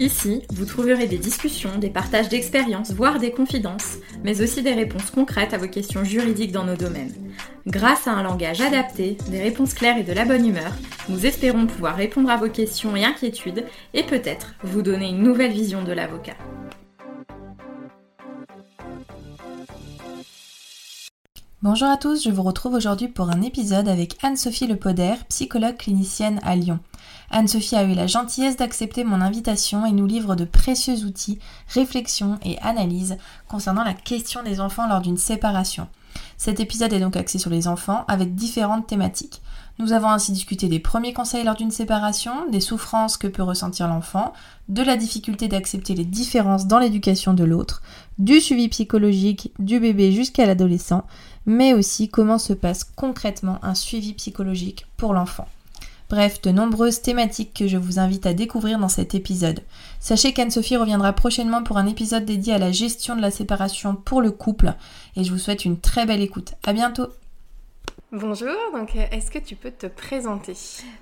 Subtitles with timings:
[0.00, 5.12] Ici, vous trouverez des discussions, des partages d'expériences, voire des confidences, mais aussi des réponses
[5.12, 7.14] concrètes à vos questions juridiques dans nos domaines.
[7.68, 10.72] Grâce à un langage adapté, des réponses claires et de la bonne humeur,
[11.08, 15.52] nous espérons pouvoir répondre à vos questions et inquiétudes et peut-être vous donner une nouvelle
[15.52, 16.36] vision de l'avocat.
[21.62, 26.40] Bonjour à tous, je vous retrouve aujourd'hui pour un épisode avec Anne-Sophie Lepoder, psychologue clinicienne
[26.42, 26.80] à Lyon.
[27.30, 31.38] Anne-Sophie a eu la gentillesse d'accepter mon invitation et nous livre de précieux outils,
[31.68, 33.16] réflexions et analyses
[33.48, 35.88] concernant la question des enfants lors d'une séparation.
[36.36, 39.40] Cet épisode est donc axé sur les enfants avec différentes thématiques.
[39.78, 43.88] Nous avons ainsi discuté des premiers conseils lors d'une séparation, des souffrances que peut ressentir
[43.88, 44.32] l'enfant,
[44.68, 47.82] de la difficulté d'accepter les différences dans l'éducation de l'autre,
[48.18, 51.04] du suivi psychologique du bébé jusqu'à l'adolescent,
[51.46, 55.48] mais aussi comment se passe concrètement un suivi psychologique pour l'enfant.
[56.10, 59.60] Bref, de nombreuses thématiques que je vous invite à découvrir dans cet épisode.
[60.00, 64.20] Sachez qu'Anne-Sophie reviendra prochainement pour un épisode dédié à la gestion de la séparation pour
[64.20, 64.74] le couple
[65.16, 66.54] et je vous souhaite une très belle écoute.
[66.64, 67.08] À bientôt!
[68.12, 70.54] Bonjour, donc est-ce que tu peux te présenter?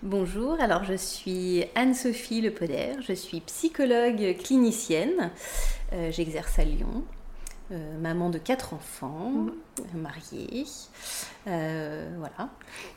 [0.03, 5.31] Bonjour, alors je suis Anne-Sophie Lepoder, je suis psychologue clinicienne,
[5.92, 7.05] euh, j'exerce à Lyon,
[7.73, 10.01] euh, maman de quatre enfants, mhm.
[10.01, 10.65] mariée,
[11.45, 12.48] voilà.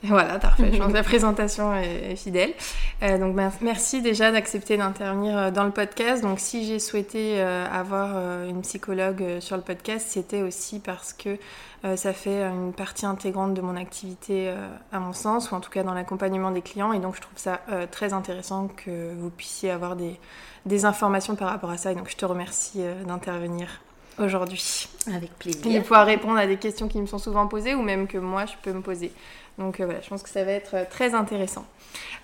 [0.03, 2.53] Voilà, parfait, je pense que la présentation est, fidèle.
[3.01, 6.21] donc merci déjà d'accepter d'intervenir dans le podcast.
[6.21, 11.39] Donc si j'ai souhaité avoir une psychologue sur le podcast, c'était aussi parce que
[11.85, 15.59] euh, ça fait une partie intégrante de mon activité euh, à mon sens, ou en
[15.59, 16.93] tout cas dans l'accompagnement des clients.
[16.93, 20.19] Et donc je trouve ça euh, très intéressant que vous puissiez avoir des,
[20.65, 21.91] des, informations par rapport à ça.
[21.91, 23.81] Et donc je te remercie d'intervenir
[24.19, 24.87] aujourd'hui.
[25.13, 25.75] Avec plaisir.
[25.75, 28.45] Et pouvoir répondre à des questions qui me sont souvent posées ou même que moi
[28.45, 29.11] je peux me poser.
[29.57, 31.65] Donc voilà, je pense que ça va être très intéressant.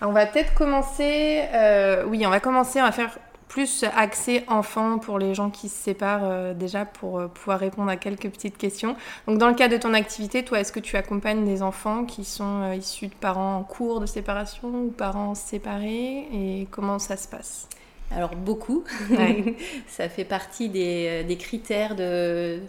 [0.00, 1.42] Alors, on va peut-être commencer,
[2.06, 3.16] oui, on va commencer, on va faire
[3.52, 7.90] plus axé enfant pour les gens qui se séparent euh, déjà pour euh, pouvoir répondre
[7.90, 8.96] à quelques petites questions.
[9.26, 12.24] Donc dans le cas de ton activité, toi, est-ce que tu accompagnes des enfants qui
[12.24, 17.18] sont euh, issus de parents en cours de séparation ou parents séparés et comment ça
[17.18, 17.68] se passe?
[18.14, 18.84] Alors beaucoup,
[19.88, 22.60] ça fait partie des, critères de,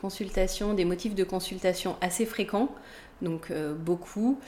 [0.00, 2.68] consultation, des motifs de consultation assez fréquents,
[3.22, 4.38] donc beaucoup.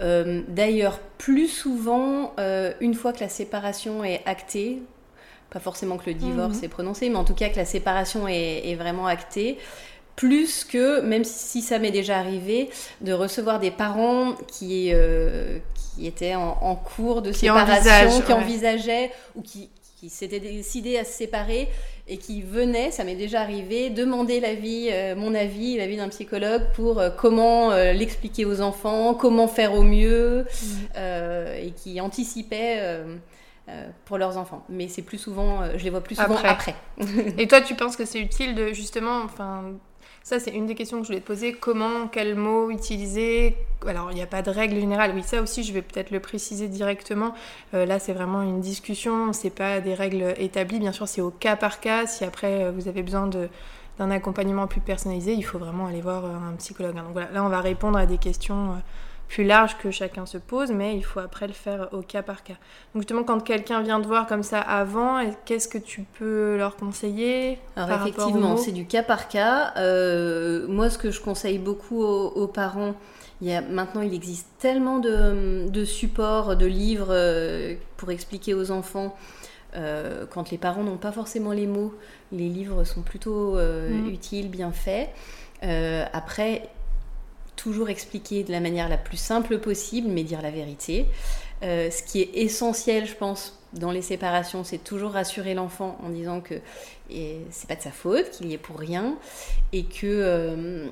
[0.00, 2.34] D'ailleurs, plus souvent,
[2.80, 4.82] une fois que la séparation est actée,
[5.52, 6.64] pas forcément que le divorce mhm.
[6.64, 9.58] est prononcé, mais en tout cas que la séparation est, vraiment actée
[10.16, 12.68] plus que, même si ça m'est déjà arrivé,
[13.00, 19.42] de recevoir des parents qui, euh, qui étaient en, cours de séparation, qui envisageaient ou
[19.42, 19.70] qui,
[20.02, 21.68] qui s'étaient décidés à se séparer
[22.08, 26.64] et qui venaient, ça m'est déjà arrivé, demander l'avis, euh, mon avis, l'avis d'un psychologue
[26.74, 30.98] pour euh, comment l'expliquer aux enfants, comment faire au mieux, mhm.
[31.62, 33.04] et qui anticipaient
[33.68, 34.64] euh, pour leurs enfants.
[34.68, 36.74] Mais c'est plus souvent, euh, je les vois plus souvent après.
[37.38, 39.74] Et toi, tu penses que c'est utile de justement, enfin,
[40.22, 43.56] ça c'est une des questions que je voulais te poser, comment, quel mot utiliser?
[43.86, 46.20] Alors, il n'y a pas de règle générale, oui, ça aussi, je vais peut-être le
[46.20, 47.34] préciser directement.
[47.74, 51.30] Euh, là, c'est vraiment une discussion, c'est pas des règles établies, bien sûr, c'est au
[51.30, 52.06] cas par cas.
[52.06, 53.48] Si après, vous avez besoin de
[53.98, 56.94] d'un accompagnement plus personnalisé, il faut vraiment aller voir un psychologue.
[56.94, 58.76] Donc voilà, là on va répondre à des questions
[59.32, 62.44] plus large que chacun se pose, mais il faut après le faire au cas par
[62.44, 62.52] cas.
[62.92, 66.76] Donc justement, quand quelqu'un vient te voir comme ça avant, qu'est-ce que tu peux leur
[66.76, 69.72] conseiller Alors effectivement, c'est du cas par cas.
[69.78, 72.94] Euh, moi, ce que je conseille beaucoup aux, parents,
[73.40, 78.70] il y a, maintenant, il existe tellement de, supports, de livres euh, pour expliquer aux
[78.70, 79.16] enfants.
[79.74, 81.94] Euh, quand les parents n'ont pas forcément les mots,
[82.32, 84.08] les livres sont plutôt mm.
[84.08, 85.08] utiles, bien faits.
[86.12, 86.68] après,
[87.62, 91.06] toujours expliquer de la manière la plus simple possible, mais dire la vérité.
[91.62, 96.08] Euh, ce qui est essentiel, je pense, dans les séparations, c'est toujours rassurer l'enfant en
[96.08, 96.54] disant que
[97.08, 99.16] c'est pas de sa faute, qu'il y est pour rien,
[99.72, 100.88] et que euh,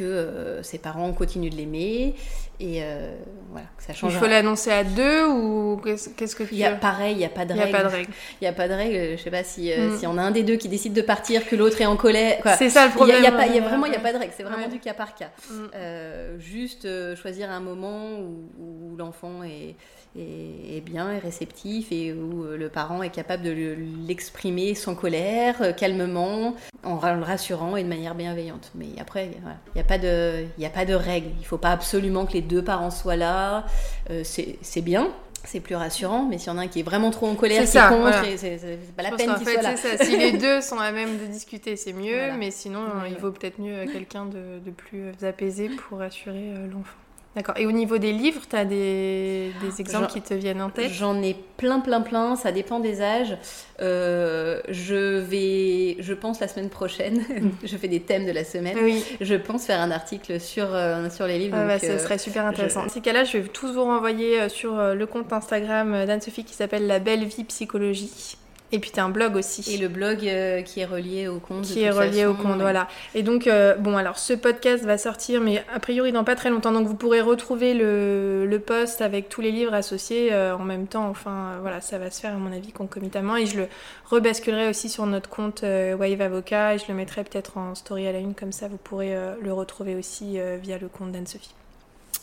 [0.00, 2.14] euh, ses parents continuent de l'aimer
[2.60, 3.14] et euh,
[3.50, 4.14] voilà ça change.
[4.14, 7.28] Il faut l'annoncer à deux ou qu'est-ce que tu y a pareil, il y a
[7.28, 7.68] pas de règle.
[7.68, 8.10] Il y a pas de règle.
[8.40, 9.18] Il y a pas de règle.
[9.18, 9.98] Je sais pas si euh, mm.
[9.98, 12.42] si on a un des deux qui décide de partir, que l'autre est en colère.
[12.58, 13.18] C'est ça le problème.
[13.20, 14.32] Il y a, pas, y a vraiment il y a pas de règle.
[14.36, 15.30] C'est vraiment du cas par cas.
[15.50, 16.38] Mm.
[16.38, 19.76] juste choisir un moment où, où l'enfant est
[20.16, 23.76] est, bien, est réceptif et où euh, le parent est capable de
[24.06, 28.70] l'exprimer sans colère, euh, calmement, en le rassurant et de manière bienveillante.
[28.74, 31.28] Mais après, il n'y a, pas de, a pas de règle.
[31.36, 33.66] Il ne faut pas absolument que les deux parents soient là.
[34.10, 35.08] Euh, c'est bien.
[35.44, 37.64] c'est plus rassurant, mais s'il y en a un qui est vraiment trop en colère,
[37.64, 39.76] qui est contre, c'est pas la peine qu'il soit là.
[39.76, 40.04] Ça.
[40.04, 43.60] Si les deux sont à même de discuter, c'est mieux, mais sinon, il vaut peut-être
[43.60, 46.98] mieux quelqu'un de, de, plus apaisé pour assurer l'enfant.
[47.38, 47.54] D'accord.
[47.56, 50.90] Et au niveau des livres, tu as des, exemples qui te viennent en tête?
[50.90, 52.34] J'en ai plein, plein, plein.
[52.34, 53.36] Ça dépend des âges.
[53.80, 57.22] Euh, je vais, je pense la semaine prochaine,
[57.62, 58.76] je fais des thèmes de la semaine.
[58.82, 59.04] Oui.
[59.20, 61.56] Je pense faire un article sur, euh, sur les livres.
[61.56, 62.82] Ah bah, ça serait super intéressant.
[62.82, 66.54] Dans ces cas-là, je vais tous vous renvoyer euh, sur le compte Instagram d'Anne-Sophie qui
[66.54, 68.36] s'appelle La Belle Vie Psychologie.
[68.70, 69.64] Et puis tu as un blog aussi.
[69.72, 71.62] Et le blog euh, qui est relié au compte.
[71.62, 72.86] Qui est relié au compte, voilà.
[73.14, 76.50] Et donc, euh, bon, alors ce podcast va sortir, mais a priori dans pas très
[76.50, 76.72] longtemps.
[76.72, 80.86] Donc vous pourrez retrouver le, le post avec tous les livres associés euh, en même
[80.86, 81.08] temps.
[81.08, 83.36] Enfin, voilà, ça va se faire à mon avis concomitamment.
[83.36, 83.68] Et je le
[84.10, 88.12] rebasculerai aussi sur notre compte Wave Avocat et je le mettrai peut-être en story à
[88.12, 91.54] la une, comme ça vous pourrez le retrouver aussi via le compte d'Anne-Sophie.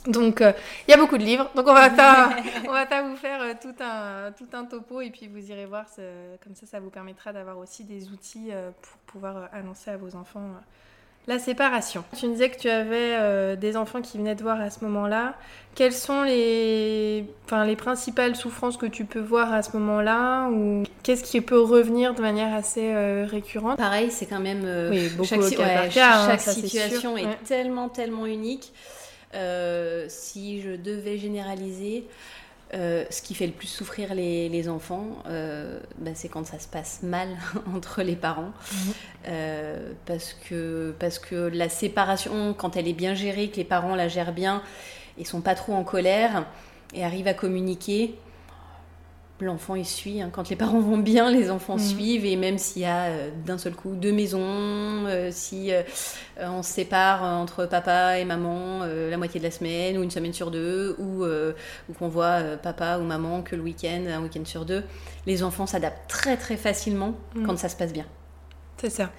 [0.07, 0.51] Donc, euh,
[0.87, 1.49] il y a beaucoup de livres.
[1.55, 2.29] Donc, on va pas,
[3.03, 5.85] vous faire euh, tout un, tout un topo et puis vous irez voir.
[6.43, 10.15] Comme ça, ça vous permettra d'avoir aussi des outils euh, pour pouvoir annoncer à vos
[10.15, 10.51] enfants
[11.27, 12.03] la séparation.
[12.15, 15.33] Tu me disais que tu avais des enfants qui venaient te voir à ce moment-là.
[15.73, 20.83] Quelles sont les, enfin, les principales souffrances que tu peux voir à ce moment-là ou
[21.01, 22.93] qu'est-ce qui peut revenir de manière assez
[23.25, 23.77] récurrente?
[23.77, 28.71] Pareil, c'est quand même oui, beaucoup chaque, cas hein, chaque situation est, tellement tellement unique.
[29.35, 32.05] Euh, si je devais généraliser,
[32.73, 36.67] euh, ce qui fait le plus souffrir les, enfants, euh, bah, c'est quand ça se
[36.67, 37.29] passe mal
[37.75, 38.53] entre les parents.
[38.71, 39.35] Mhm.
[40.05, 44.07] parce, que, parce que la séparation, quand elle est bien gérée, que les parents la
[44.07, 44.61] gèrent bien
[45.17, 46.45] et sont pas trop en colère
[46.93, 48.15] et arrivent à communiquer,
[49.41, 50.21] l'enfant il suit.
[50.21, 50.29] Hein.
[50.31, 51.79] Quand les parents vont bien, les enfants mm.
[51.79, 52.25] suivent.
[52.25, 55.81] Et même s'il y a euh, d'un seul coup deux maisons, euh, si euh,
[56.39, 60.33] on se sépare entre papa et maman la moitié de la semaine ou une semaine
[60.33, 64.65] sur deux, ou, ou qu'on voit papa ou maman que le week-end, un week-end sur
[64.65, 64.83] deux,
[65.25, 67.45] les enfants s'adaptent très très facilement mm.
[67.45, 68.05] quand ça se passe bien.
[68.77, 69.09] C'est ça.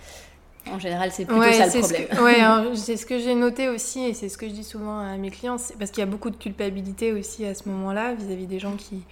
[0.70, 2.74] En général, c'est plutôt ça le problème.
[2.74, 5.16] Ce c'est ce que j'ai noté aussi, et c'est ce que je dis souvent à
[5.16, 8.58] mes clients, parce qu'il y a beaucoup de culpabilité aussi à ce moment-là vis-à-vis des
[8.58, 9.04] gens qui,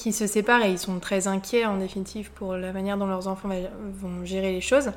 [0.00, 3.28] qui se séparent et ils sont très inquiets en définitive pour la manière dont leurs
[3.28, 3.50] enfants
[4.00, 4.90] vont gérer les choses.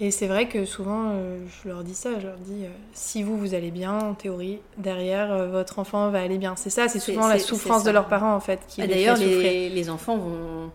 [0.00, 3.22] Et c'est vrai que souvent, euh, je leur dis ça, je leur dis, euh, si
[3.22, 6.56] vous, vous allez bien, en théorie, derrière, euh, votre enfant va aller bien.
[6.56, 9.68] C'est ça, c'est souvent la souffrance de leurs parents, en fait, qui ah, D'ailleurs, les,
[9.68, 10.72] les, enfants vont...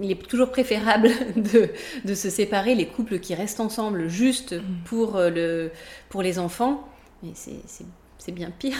[0.00, 1.68] il est toujours préférable de,
[2.06, 4.62] de, se séparer, les couples qui restent ensemble juste mm.
[4.86, 5.70] pour, le,
[6.08, 6.88] pour les enfants.
[7.22, 7.84] Mais c'est
[8.26, 8.76] c'est bien pire.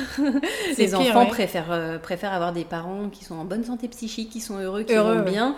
[0.76, 4.40] les enfants préfèrent, euh, préfèrent avoir des parents qui sont en bonne santé psychique, qui
[4.40, 5.54] sont heureux, qui vont bien,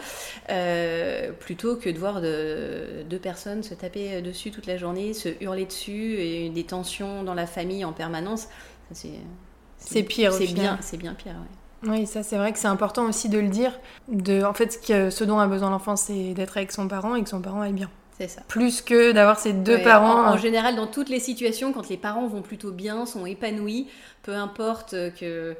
[0.50, 5.64] euh, plutôt que de voir deux personnes se taper dessus toute la journée, se hurler
[5.64, 8.48] dessus, et des tensions dans la famille en permanence.
[8.92, 10.34] C'est pire.
[10.34, 11.36] C'est bien, c'est bien pire.
[11.84, 13.72] Oui, ça c'est vrai que c'est important aussi de le dire.
[14.08, 17.22] De, en fait, ce, ce dont a besoin l'enfant, c'est d'être avec son parent et
[17.22, 17.90] que son parent aille bien.
[18.26, 18.42] Ça.
[18.48, 20.26] Plus que d'avoir ces deux parents.
[20.26, 23.86] En, général, dans toutes les situations, quand les parents vont plutôt bien, sont épanouis,
[24.22, 25.56] peu importe que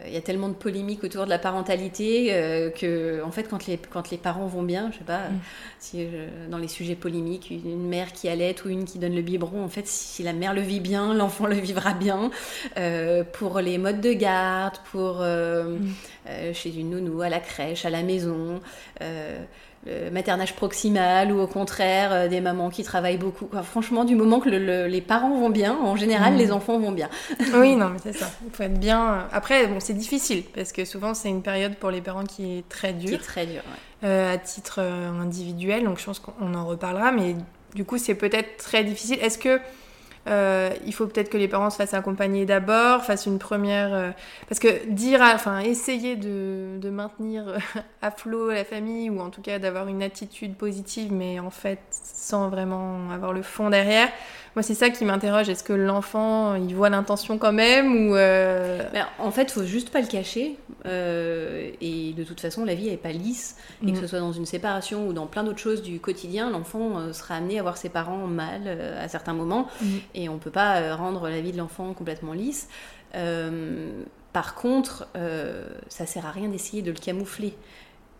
[0.00, 3.44] il euh, y a tellement de polémiques autour de la parentalité euh, que, en fait,
[3.44, 5.40] quand les, quand les parents vont bien, je sais pas, mm.
[5.78, 6.06] si
[6.50, 9.68] dans les sujets polémiques, une mère qui allait ou une qui donne le biberon, en
[9.68, 12.30] fait, si la mère le vit bien, l'enfant le vivra bien.
[12.76, 16.52] Euh, pour les modes de garde, pour mm.
[16.52, 18.60] chez une nounou, à la crèche, à la maison
[20.10, 23.48] maternage proximal ou au contraire euh, des mamans qui travaillent beaucoup.
[23.62, 26.38] franchement, du moment que les parents vont bien, en général, mmh.
[26.38, 27.08] les enfants vont bien.
[27.54, 28.30] oui, non, mais c'est ça.
[28.44, 29.26] Il faut être bien.
[29.32, 32.68] Après, bon, c'est difficile parce que souvent, c'est une période pour les parents qui est
[32.68, 33.10] très dure.
[33.10, 33.62] Qui est très dure,
[34.04, 35.84] euh, à titre euh, individuel.
[35.84, 37.12] Donc, je pense qu'on en reparlera.
[37.12, 37.36] Mais
[37.74, 39.18] du coup, c'est peut-être très difficile.
[39.20, 39.60] Est-ce que
[40.26, 43.94] euh, il faut peut-être que les parents se fassent accompagner d'abord, fassent une première...
[43.94, 44.10] Euh,
[44.48, 47.58] parce que dire, enfin, essayer de, de, maintenir
[48.02, 51.78] à flot la famille, ou en tout cas d'avoir une attitude positive, mais en fait
[51.90, 54.08] sans vraiment avoir le fond derrière,
[54.56, 55.50] moi, c'est ça qui m'interroge.
[55.50, 59.64] Est-ce que l'enfant, il voit l'intention quand même ou euh, ben, En fait, il faut
[59.64, 60.56] juste pas le cacher.
[60.86, 63.58] Euh, et de toute façon, la vie n'est pas lisse.
[63.86, 64.00] Et que mm.
[64.00, 67.34] ce soit dans une séparation ou dans plein d'autres choses du quotidien, l'enfant euh, sera
[67.34, 68.66] amené à voir ses parents mal
[68.98, 69.68] à certains moments.
[69.82, 69.86] Mm.
[70.14, 72.70] Et on ne peut pas rendre la vie de l'enfant complètement lisse.
[74.32, 75.06] par contre,
[75.88, 77.54] ça sert à rien d'essayer de le camoufler.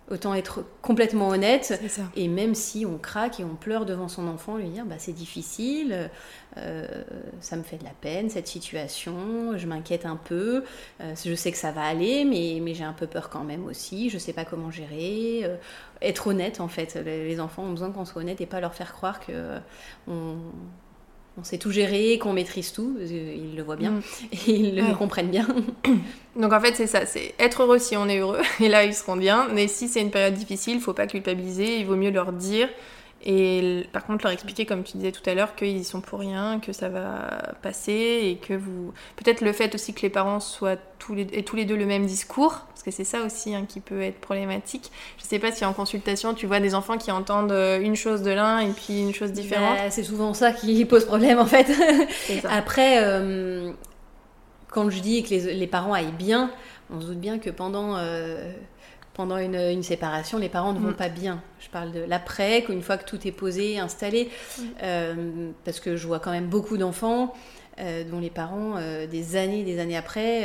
[0.08, 1.80] Autant être complètement honnête.
[2.14, 5.12] Et même si on craque et on pleure devant son enfant, lui dire bah, c'est
[5.12, 6.10] difficile,
[6.58, 6.86] euh,
[7.40, 10.62] ça me fait de la peine cette situation, je m'inquiète un peu,
[11.00, 13.64] euh, je sais que ça va aller, mais, mais j'ai un peu peur quand même
[13.66, 15.40] aussi, je sais pas comment gérer.
[15.42, 15.56] Euh,
[16.02, 16.94] être honnête en fait.
[16.94, 19.58] Les enfants ont besoin qu'on soit honnête et pas leur faire croire que
[20.06, 20.36] on
[21.38, 22.96] on sait tout gérer, qu'on maîtrise tout.
[23.00, 24.02] Ils le voient bien mm.
[24.48, 25.46] et ils le comprennent bien.
[26.36, 28.94] Donc en fait, c'est ça, c'est être heureux si on est heureux, et là ils
[28.94, 29.48] seront bien.
[29.52, 32.68] Mais si c'est une période difficile, il faut pas culpabiliser, il vaut mieux leur dire
[33.24, 36.60] et par contre, leur expliquer, comme tu disais tout à l'heure, qu'ils sont pour rien,
[36.60, 38.92] que ça va passer et que vous.
[39.16, 41.86] Peut-être le fait aussi que les parents soient tous les, et tous les deux le
[41.86, 44.92] même discours, parce que c'est ça aussi hein, qui peut être problématique.
[45.18, 48.22] Je sais pas si en consultation, tu vois des enfants qui entendent euh, une chose
[48.22, 49.76] de l'un et puis une chose différente.
[49.76, 51.66] Bah, c'est souvent ça qui pose problème en fait.
[52.48, 53.72] Après, euh,
[54.68, 56.50] quand je dis que les, les, parents aillent bien,
[56.90, 57.96] on se doute bien que pendant.
[57.96, 58.52] Euh,
[59.16, 60.96] pendant une, séparation, les parents ne vont mm.
[60.96, 61.40] pas bien.
[61.58, 64.62] Je parle de l'après, qu'une fois que tout est posé, installé, mm.
[64.82, 67.32] euh, parce que je vois quand même beaucoup d'enfants
[67.78, 70.42] euh, dont les parents, euh, des années, des années après,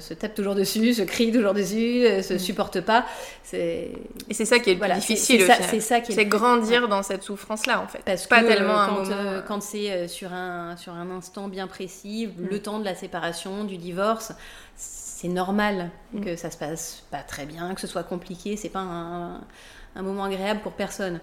[0.00, 2.38] se tapent toujours dessus, se crient toujours dessus, se mm.
[2.38, 3.06] supportent pas.
[3.54, 3.94] Et
[4.32, 5.46] c'est ça qui est le plus difficile.
[5.70, 6.14] C'est ça, qui est.
[6.14, 8.02] C'est grandir dans cette souffrance-là, en fait.
[8.04, 9.04] Parce pas tellement quand,
[9.48, 13.78] quand c'est sur un sur un instant bien précis, le temps de la séparation, du
[13.78, 14.34] divorce
[15.20, 16.20] c'est normal mm.
[16.22, 19.42] que ça se passe pas très bien, que ce soit compliqué, c'est pas un,
[20.02, 21.20] moment agréable pour personne.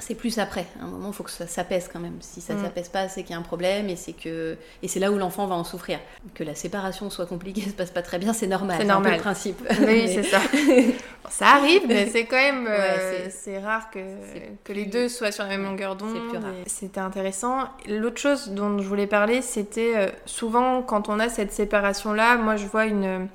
[0.00, 0.66] C'est plus après.
[0.80, 2.16] À un moment, il faut que ça s'apaise quand même.
[2.20, 2.64] Si ça ne mm.
[2.64, 5.18] s'apaise pas, c'est qu'il y a un problème et c'est que et c'est là où
[5.18, 5.98] l'enfant va en souffrir.
[6.34, 8.76] Que la séparation soit compliquée, se passe pas très bien, c'est normal.
[8.78, 9.14] C'est normal.
[9.14, 9.60] le principe.
[9.80, 10.40] Oui, c'est ça.
[11.30, 13.98] ça arrive, mais c'est quand même euh, c'est rare que,
[14.64, 16.14] que les deux soient sur la même longueur d'onde.
[16.14, 16.54] C'est plus rare.
[16.66, 17.64] C'était intéressant.
[17.88, 22.36] L'autre chose dont je voulais parler, c'était euh, souvent quand on a cette séparation là,
[22.36, 23.28] moi je vois une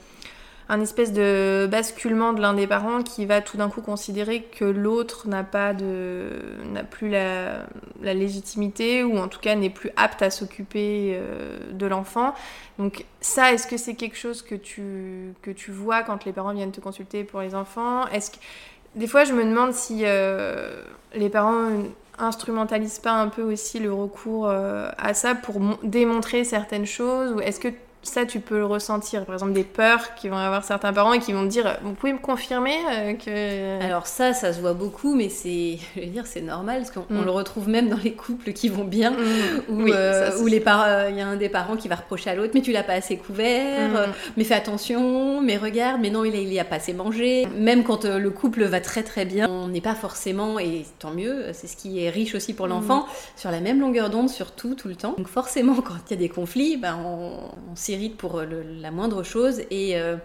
[0.68, 4.66] un espèce de basculement de l'un des parents qui va tout d'un coup considérer que
[4.66, 6.30] l'autre n'a pas de
[6.72, 7.66] n'a plus la,
[8.02, 12.34] légitimité ou en tout cas n'est plus apte à s'occuper euh, de l'enfant.
[12.80, 16.54] Donc ça, est-ce que c'est quelque chose que tu que tu vois quand les parents
[16.54, 18.08] viennent te consulter pour les enfants?
[18.08, 18.38] Est-ce que
[18.96, 20.82] des fois je me demande si euh,
[21.14, 21.70] les parents
[22.18, 27.40] instrumentalisent pas un peu aussi le recours euh, à ça pour démontrer certaines choses ou
[27.42, 27.68] est-ce que
[28.08, 29.26] ça, tu peux le ressentir.
[29.26, 31.94] Par exemple, des peurs qui vont avoir certains parents et qui vont te dire Vous
[31.94, 33.84] pouvez me confirmer euh, que.
[33.84, 37.14] Alors, ça, ça se voit beaucoup, mais c'est, je veux dire, c'est normal parce qu'on
[37.14, 37.26] mm.
[37.26, 39.16] le retrouve même dans les couples qui vont bien, mm.
[39.70, 42.52] où, euh, les parents, il y a un des parents qui va reprocher à l'autre
[42.54, 44.14] Mais tu l'as pas assez couvert, mm.
[44.38, 47.48] mais fais attention, mais regarde, mais non, il, il y a pas assez mangé.
[47.58, 51.12] Même quand euh, le couple va très très bien, on n'est pas forcément, et tant
[51.12, 54.52] mieux, c'est ce qui est riche aussi pour l'enfant, sur la même longueur d'onde, sur
[54.52, 55.16] tout, tout le temps.
[55.18, 57.40] Donc, forcément, quand il y a des conflits, ben, on,
[57.72, 58.46] on s'y pour euh,
[58.80, 60.18] la moindre chose et, euh,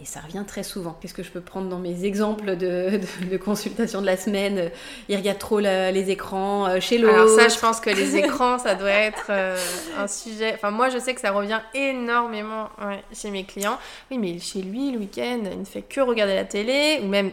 [0.00, 0.96] et ça revient très souvent.
[1.00, 4.70] Qu'est-ce que je peux prendre dans mes exemples de, de, consultation de la semaine?
[5.08, 7.14] Il regarde trop les écrans euh, chez l'autre.
[7.14, 10.54] Alors ça, je pense que les écrans, ça doit être un sujet...
[10.54, 12.68] Enfin, moi, je sais que ça revient énormément
[13.12, 13.78] chez mes clients.
[14.10, 17.30] Oui, mais chez lui, le week-end, il ne fait que regarder la télé, ou même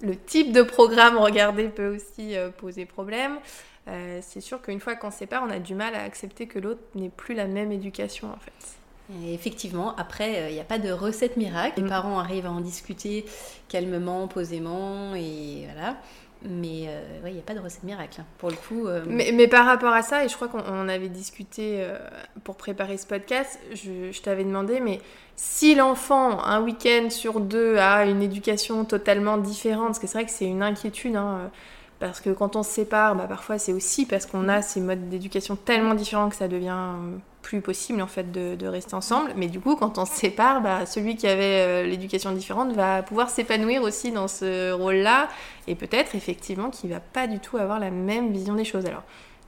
[0.00, 3.38] le type de programme regardé peut aussi poser problème.
[4.20, 6.82] c'est sûr qu'une fois qu'on se sépare, on a du mal à accepter que l'autre
[6.94, 8.77] n'ait plus la même éducation en fait
[9.26, 11.74] effectivement, après, il n'y a pas de recette miracle.
[11.78, 11.88] Les mm.
[11.88, 13.24] parents arrivent à en discuter
[13.68, 15.96] calmement, posément, et voilà.
[16.42, 18.20] Mais euh, il n'y a pas de recette miracle.
[18.20, 18.24] Hein.
[18.38, 18.86] Pour le coup.
[18.86, 21.98] Euh, mais, par rapport à ça, et je crois qu'on avait discuté euh,
[22.44, 25.00] pour préparer ce podcast, je, t'avais demandé, mais
[25.34, 30.24] si l'enfant, un week-end sur deux, a une éducation totalement différente, parce que c'est vrai
[30.26, 31.50] que c'est une inquiétude, hein,
[31.98, 35.08] parce que quand on se sépare, bah, parfois c'est aussi parce qu'on a ces modes
[35.08, 36.94] d'éducation tellement différents que ça devient
[37.48, 39.32] plus possible en fait de, rester ensemble.
[39.34, 43.02] Mais du coup, quand on se sépare, bah, celui qui avait euh, l'éducation différente va
[43.02, 45.28] pouvoir s'épanouir aussi dans ce rôle-là
[45.66, 48.84] et peut-être effectivement qu'il va pas du tout avoir la même vision des choses.
[48.84, 49.02] Alors,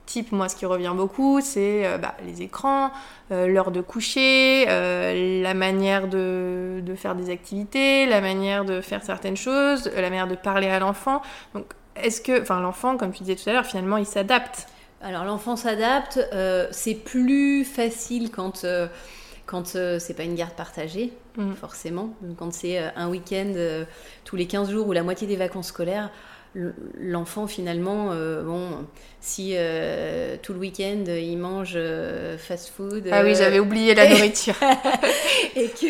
[0.07, 2.89] type, moi, ce qui revient beaucoup, c'est euh, bah, les écrans,
[3.31, 9.03] euh, l'heure de coucher, la manière de, de, faire des activités, la manière de faire
[9.03, 11.21] certaines choses, la manière de parler à l'enfant.
[11.53, 11.65] Donc,
[11.95, 14.65] est-ce que, enfin, l'enfant, comme tu disais tout à l'heure, finalement, il s'adapte
[15.03, 18.87] alors l'enfant s'adapte, euh, c'est plus facile quand, euh,
[19.45, 21.53] quand euh, c'est pas une garde partagée, mm.
[21.53, 22.13] forcément.
[22.37, 23.53] Quand c'est un week-end
[24.23, 26.11] tous les 15 jours ou la moitié des vacances scolaires,
[26.99, 28.07] l'enfant finalement,
[28.43, 28.85] bon,
[29.21, 29.55] si
[30.41, 31.79] tout le week-end il mange
[32.37, 33.07] fast-food.
[33.09, 34.55] Ah oui, j'avais oublié la nourriture.
[35.55, 35.85] et que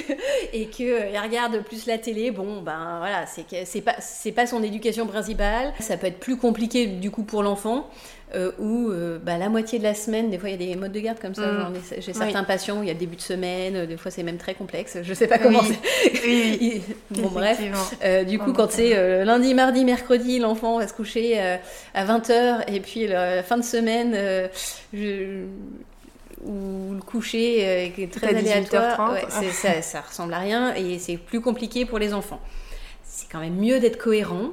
[0.54, 4.62] et que il regarde plus la télé, bon ben voilà, c'est pas c'est pas son
[4.62, 5.74] éducation principale.
[5.80, 7.90] Ça peut être plus compliqué du coup pour l'enfant.
[8.34, 10.80] Euh, où euh, bah, la moitié de la semaine, des fois il y a des
[10.80, 11.52] modes de garde comme ça.
[11.52, 11.74] Mm.
[11.98, 14.38] J'ai certains patients où il y a début de semaine, euh, des fois c'est même
[14.38, 14.98] très complexe.
[15.04, 16.82] Je sais pas comment c'est.
[17.12, 17.60] bon, bref.
[18.26, 21.40] du coup, quand c'est lundi, mardi, mercredi, l'enfant va se coucher
[21.94, 24.16] à 20h et puis la fin de semaine,
[24.94, 25.44] je
[26.44, 31.42] ou le coucher est très aléatoire, ouais, ça, ça ressemble à rien et c'est plus
[31.42, 32.40] compliqué pour les enfants.
[33.04, 34.52] C'est quand même mieux d'être cohérent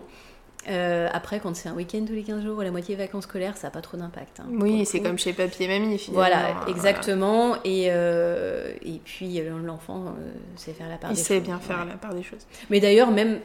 [1.19, 3.67] après, quand c'est un week-end tous les 15 jours ou la moitié vacances scolaires, ça
[3.67, 4.39] n'a pas trop d'impact.
[4.39, 6.21] Hein, oui, c'est comme chez papy et mamie, finalement.
[6.21, 7.57] Voilà, exactement.
[7.65, 11.25] Et, euh, et puis, l'enfant euh, sait faire la part des choses.
[11.25, 12.47] Il sait bien faire la part des choses.
[12.71, 13.41] Mais d'ailleurs, même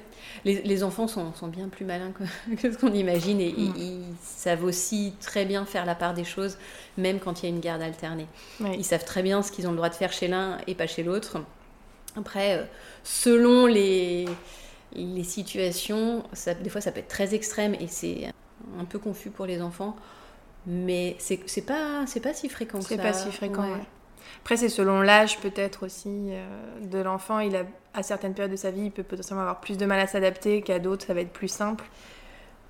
[0.46, 3.74] les, les enfants sont, sont, bien plus malins que, ce qu'on imagine et mm.
[3.76, 6.60] ils, savent aussi très bien faire la part des choses,
[6.98, 8.28] même quand il y a une garde alternée.
[8.60, 10.86] Ils savent très bien ce qu'ils ont le droit de faire chez l'un et pas
[10.86, 11.42] chez l'autre.
[12.16, 12.70] Après,
[13.04, 14.28] selon les
[14.96, 18.32] les situations, ça, des fois ça peut être très extrême et c'est
[18.80, 19.96] un peu confus pour les enfants,
[20.66, 22.90] mais c'est pas, pas si fréquent que ça.
[22.90, 23.66] C'est pas si fréquent,
[24.42, 26.46] Après, c'est selon l'âge peut-être aussi euh,
[26.82, 27.40] de l'enfant.
[27.40, 30.00] Il a, à certaines périodes de sa vie, il peut potentiellement avoir plus de mal
[30.00, 31.86] à s'adapter qu'à d'autres, ça va être plus simple.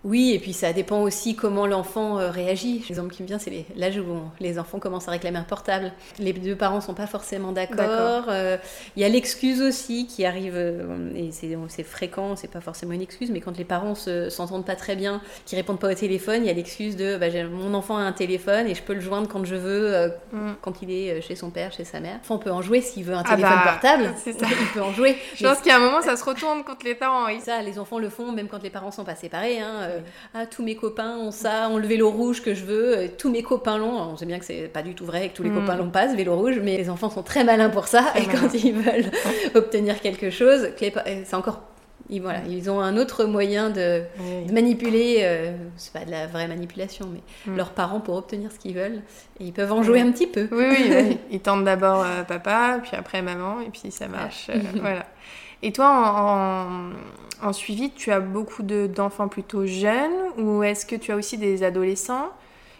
[0.04, 2.84] Oui, et puis ça dépend aussi comment l'enfant euh, réagit.
[2.90, 4.04] L'exemple qui me vient, c'est l'âge où
[4.42, 5.94] les enfants commencent à réclamer un portable.
[6.20, 8.26] Les deux parents sont pas forcément d'accord.
[8.28, 8.58] Euh,
[8.98, 13.02] il y a l'excuse aussi qui arrive, euh, et c'est fréquent, c'est pas forcément une
[13.02, 16.48] excuse, mais quand les parents s'entendent pas très bien, qui répondent pas au téléphone, il
[16.48, 19.30] y a l'excuse de bah, mon enfant a un téléphone et je peux le joindre
[19.30, 20.54] quand je veux, mm.
[20.62, 22.18] quand il est chez son père, chez sa mère.
[22.18, 24.14] L'enfant peut en jouer s'il veut un ah téléphone bah, portable.
[24.18, 24.32] Ça.
[24.32, 25.18] Il peut en jouer.
[25.36, 27.28] Je pense qu'à un moment, ça se retourne contre les parents.
[27.40, 29.60] Ça, les enfants le font même quand les parents sont pas séparés.
[29.60, 29.93] Hein.
[29.94, 30.00] Euh,
[30.34, 33.30] ah tous mes copains ont ça, ont le vélo rouge que je veux, euh, tous
[33.32, 33.98] mes copains l'ont.
[33.98, 35.60] On sait bien que c'est pas du tout vrai que tous les mm.
[35.60, 38.26] copains l'ont pas ce vélo rouge, mais les enfants sont très malins pour ça et
[38.26, 39.12] quand ils veulent
[39.56, 41.62] obtenir quelque chose, c'est encore
[42.10, 44.04] ils, ils ont un autre moyen de,
[44.52, 47.22] manipuler, euh, c'est pas de la vraie manipulation, mais
[47.52, 47.56] mm.
[47.56, 49.02] leurs parents pour obtenir ce qu'ils veulent.
[49.40, 50.48] Et ils peuvent en jouer un petit peu.
[50.52, 54.50] Oui, oui, ils tentent d'abord papa, puis après maman, et puis ça marche.
[54.76, 55.06] voilà.
[55.64, 61.12] Et toi, en, en suivi, tu as beaucoup d'enfants plutôt jeunes ou est-ce que tu
[61.12, 62.30] as aussi des adolescents?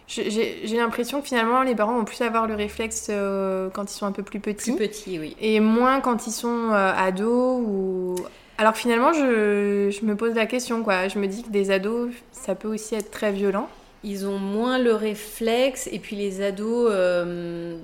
[0.06, 4.04] J'ai l'impression que finalement, les parents vont plus avoir le réflexe euh, quand ils sont
[4.04, 4.72] un peu plus petits.
[4.72, 5.34] Plus petits, oui.
[5.40, 8.14] Et moins quand ils sont euh, ados ou...
[8.58, 11.08] Alors finalement, je, je, me pose la question, quoi.
[11.08, 13.68] Je me dis que des ados, ça peut aussi être très violent.
[14.04, 16.90] Ils ont moins le réflexe et puis les ados...
[16.92, 17.78] Euh,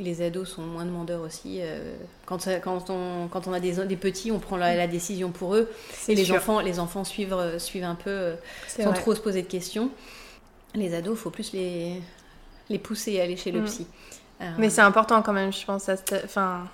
[0.00, 1.58] les ados sont moins demandeurs aussi.
[1.60, 1.94] Euh,
[2.26, 5.70] quand, quand, on, quand on a des, des petits, on prend la, décision pour eux.
[6.08, 8.34] Et les enfants, les enfants suivent, euh, suivent un peu euh,
[8.66, 9.90] sans trop se poser de questions.
[10.74, 12.00] Les ados, il faut plus les,
[12.68, 13.64] les pousser à aller chez le mm.
[13.64, 13.86] psy.
[14.58, 15.88] Mais c'est important quand même, je pense.
[16.24, 16.68] Enfin...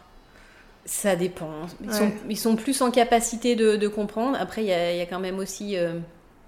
[0.88, 1.50] Ça dépend.
[1.82, 4.38] Ils, sont, ils, sont, plus en capacité de, de comprendre.
[4.40, 5.76] Après, il y y a, quand même aussi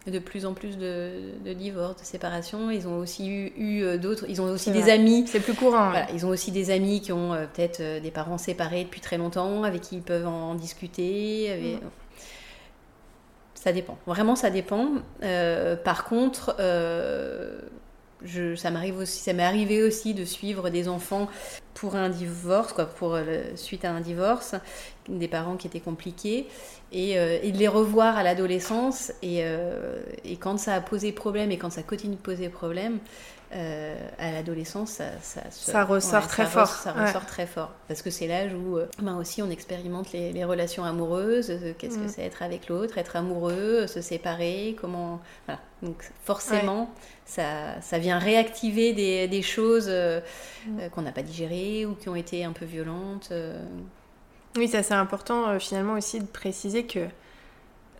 [0.07, 2.71] de plus en plus de, divorces, de séparations.
[2.71, 4.25] Ils ont aussi eu, euh, d'autres.
[4.29, 5.25] Ils ont aussi des amis.
[5.27, 5.93] C'est plus courant.
[6.15, 9.19] ils ont aussi des amis qui ont euh, peut-être euh, des parents séparés depuis très
[9.19, 11.79] longtemps, avec qui ils peuvent en, discuter.
[11.83, 11.87] Mm.
[13.55, 13.99] Ça dépend.
[14.07, 14.89] Vraiment, ça dépend.
[15.85, 16.57] par contre,
[18.57, 21.29] ça aussi, m'est arrivé aussi de suivre des enfants
[21.75, 23.17] pour un divorce, quoi, pour
[23.55, 24.57] suite à un divorce,
[25.09, 26.47] des parents qui étaient compliqués
[26.95, 29.13] euh, et, de les revoir à l'adolescence.
[29.23, 32.99] Et, euh, et, quand ça a posé problème et quand ça continue de poser problème,
[33.53, 36.69] euh, à l'adolescence, ça, ça, ça, ressort très fort.
[36.69, 37.73] ça ressort très fort.
[37.89, 42.05] Parce que c'est l'âge où ben aussi on expérimente les, les relations amoureuses, qu'est-ce que
[42.05, 42.09] mm.
[42.09, 45.21] c'est être avec l'autre, être amoureux, se séparer, comment.
[45.47, 45.61] Voilà.
[45.83, 46.91] Donc forcément,
[47.25, 50.89] ça, ça, vient réactiver des, des choses mm.
[50.93, 53.33] qu'on n'a pas digérées ou qui ont été un peu violentes.
[54.57, 57.07] Oui, ça c'est important euh, finalement aussi de préciser que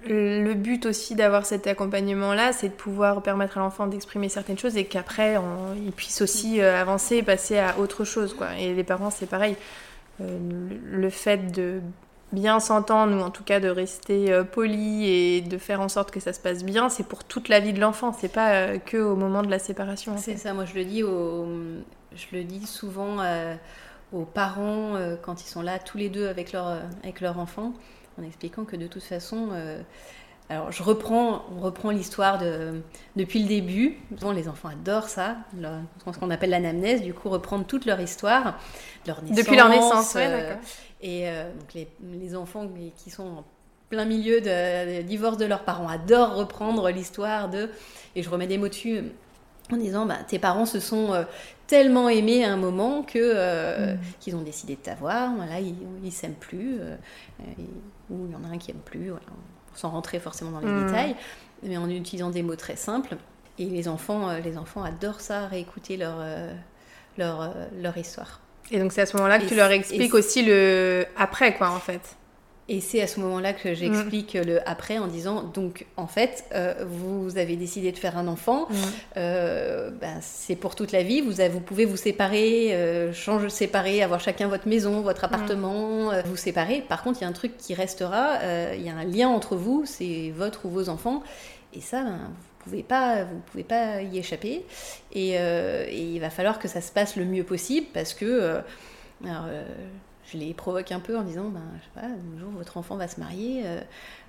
[0.07, 4.77] le but aussi d'avoir cet accompagnement-là, c'est de pouvoir permettre à l'enfant d'exprimer certaines choses
[4.77, 5.37] et qu'après,
[5.77, 8.35] il puisse aussi euh, avancer et passer à autre chose.
[8.35, 8.49] Quoi.
[8.59, 9.57] Et les parents, c'est pareil.
[10.21, 10.39] Euh,
[10.91, 11.81] le fait de
[12.33, 16.21] bien s'entendre, ou en tout cas de rester poli et de faire en sorte que
[16.21, 19.17] ça se passe bien, c'est pour toute la vie de l'enfant, c'est pas que au
[19.17, 20.15] moment de la séparation.
[20.19, 21.47] C'est ça, moi je le dis, au...
[22.15, 23.17] je le dis souvent
[24.13, 27.39] aux parents euh, quand ils sont là tous les deux avec leur, euh, avec leur
[27.39, 27.73] enfant,
[28.19, 29.81] en expliquant que de toute façon, euh,
[30.49, 32.81] alors je reprends, on reprend l'histoire de,
[33.17, 33.99] depuis le début.
[34.35, 38.59] les enfants adorent ça, ce qu'on appelle l'anamnèse, du coup reprendre toute leur histoire,
[39.07, 39.37] leur naissance.
[39.37, 40.59] Depuis leur naissance, d'accord.
[41.01, 41.27] Et
[41.59, 43.45] donc les, les, enfants qui sont en
[43.89, 47.71] plein milieu de, de, divorce de leurs parents adorent reprendre l'histoire de,
[48.17, 49.05] et je remets des mots dessus
[49.73, 51.25] en disant bah, tes parents se sont euh,
[51.67, 53.99] tellement aimés à un moment que euh, mm.
[54.21, 56.97] qu'ils ont décidé de t'avoir voilà ils, ils s'aiment plus euh,
[58.11, 59.27] ou il y en a un qui aime plus voilà,
[59.75, 60.87] sans rentrer forcément dans les mm.
[60.87, 61.17] détails
[61.63, 63.17] mais en utilisant des mots très simples
[63.59, 66.19] et les enfants les enfants adorent ça réécouter leur
[67.19, 71.05] leur, leur histoire et donc c'est à ce moment-là que tu leur expliques aussi le
[71.17, 72.17] après quoi en fait
[72.71, 76.85] Et c'est à ce moment-là que j'explique le après en disant donc en fait euh,
[76.87, 78.69] vous avez décidé de faire un enfant,
[79.17, 81.23] euh, ben, c'est pour toute la vie.
[81.23, 86.37] Vous, vous pouvez vous séparer, euh, changer, séparer, avoir chacun votre maison, votre appartement, vous
[86.37, 86.85] séparer.
[86.87, 88.37] Par contre, il y a un truc qui restera.
[88.75, 91.23] Il y a un lien entre vous, c'est votre ou vos enfants.
[91.73, 94.67] Et ça, ben, vous pouvez pas, vous pouvez pas y échapper.
[95.13, 98.61] Et, et, il va falloir que ça se passe le mieux possible parce que
[99.25, 99.47] alors,
[100.33, 102.97] je les provoque un peu en disant, ben, je sais pas, un jour votre enfant
[102.97, 103.81] va se marier, euh,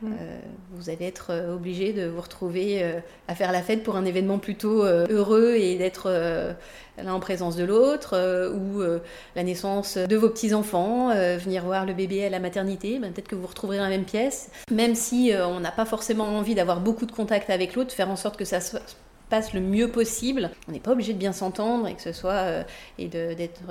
[0.02, 0.14] mm.
[0.14, 0.40] euh,
[0.72, 2.84] vous allez être euh, obligé de vous retrouver
[3.28, 7.64] à faire la fête pour un événement plutôt heureux et d'être là en présence de
[7.64, 8.16] l'autre,
[8.54, 8.82] ou
[9.36, 13.36] la naissance de vos petits-enfants, venir voir le bébé à la maternité, ben, peut-être que
[13.36, 16.80] vous vous retrouverez dans la même pièce, même si on n'a pas forcément envie d'avoir
[16.80, 18.78] beaucoup de contact avec l'autre, faire en sorte que ça se
[19.30, 20.52] passe le mieux possible.
[20.68, 22.66] On n'est pas obligé de bien s'entendre et que ce soit
[22.98, 23.62] et d'être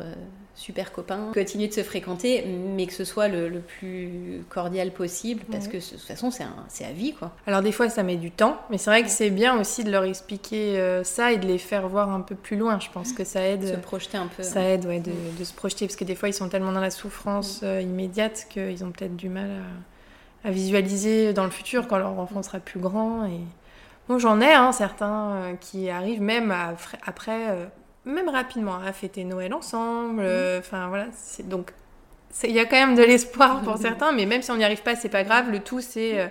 [0.59, 5.69] super copains, continuer de se fréquenter, mais que ce soit le, plus cordial possible, parce
[5.69, 7.33] que de toute façon, c'est à vie, quoi.
[7.47, 9.91] Alors des fois, ça met du temps, mais c'est vrai que c'est bien aussi de
[9.91, 12.81] leur expliquer euh, ça et de les faire voir un peu plus loin.
[12.81, 13.67] Je pense que ça aide.
[13.67, 14.43] Se projeter un peu.
[14.43, 16.91] Ça aide, ouais, de, se projeter, parce que des fois, ils sont tellement dans la
[16.91, 19.51] souffrance euh, immédiate qu'ils ont peut-être du mal
[20.45, 23.27] à, visualiser dans le futur quand leur enfant sera plus grand.
[23.27, 23.41] Et...
[24.09, 26.55] Bon, j'en ai hein, certains euh, qui arrivent même
[27.07, 27.71] après
[28.09, 30.23] même rapidement, à fêter Noël ensemble.
[30.23, 31.07] Euh, enfin voilà,
[31.45, 31.73] donc
[32.45, 34.83] il y a quand même de l'espoir pour certains, mais même si on n'y arrive
[34.83, 35.51] pas, c'est pas grave.
[35.51, 36.27] Le tout, c'est euh,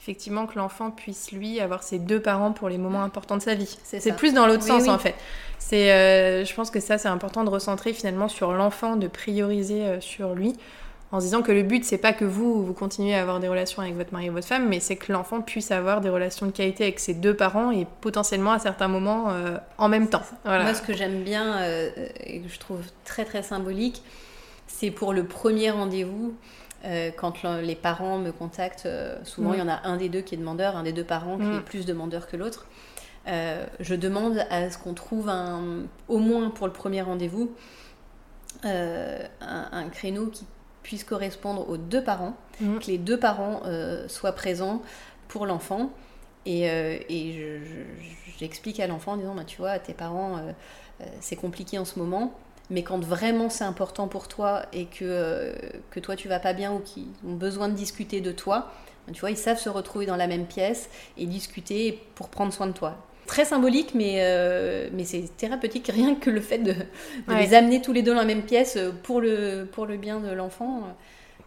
[0.00, 3.54] effectivement que l'enfant puisse lui avoir ses deux parents pour les moments importants de sa
[3.54, 3.78] vie.
[3.84, 5.14] C'est plus dans l'autre sens en fait.
[5.58, 10.00] C'est, euh, je pense que ça, c'est important de recentrer finalement sur l'enfant, de prioriser
[10.00, 10.54] sur lui
[11.10, 13.48] en se disant que le but c'est pas que vous vous continuez à avoir des
[13.48, 16.46] relations avec votre mari et votre femme, mais c'est que l'enfant puisse avoir des relations
[16.46, 20.22] de qualité avec ses deux parents et potentiellement à certains moments euh, en même temps.
[20.44, 21.90] Moi, ce que j'aime bien euh,
[22.20, 24.02] et que je trouve très très symbolique,
[24.66, 26.34] c'est pour le premier rendez-vous.
[26.84, 28.88] Euh, quand les parents me contactent,
[29.24, 31.36] souvent il y en a un des deux qui est demandeur, un des deux parents
[31.36, 31.56] qui mm.
[31.56, 32.66] est plus demandeur que l'autre.
[33.26, 37.50] je demande à ce qu'on trouve un, au moins pour le premier rendez-vous
[38.62, 40.46] un, un, créneau qui
[40.88, 42.78] puisse correspondre aux deux parents, mm.
[42.78, 44.80] que les deux parents euh, soient présents
[45.28, 45.90] pour l'enfant.
[46.46, 47.60] Et, euh, et
[48.38, 51.98] j'explique à l'enfant en disant, bah, tu vois, tes parents, euh, c'est compliqué en ce
[51.98, 52.32] moment,
[52.70, 55.52] mais quand vraiment c'est important pour toi et que,
[55.90, 58.72] que toi tu vas pas bien ou qu'ils ont besoin de discuter de toi,
[59.06, 62.50] bah, tu vois, ils savent se retrouver dans la même pièce et discuter pour prendre
[62.50, 62.96] soin de toi
[63.28, 66.74] très symbolique, mais, euh, mais c'est thérapeutique, rien que le fait de,
[67.28, 70.18] les amener tous les deux dans la même pièce euh, pour le, pour le bien
[70.18, 70.82] de l'enfant.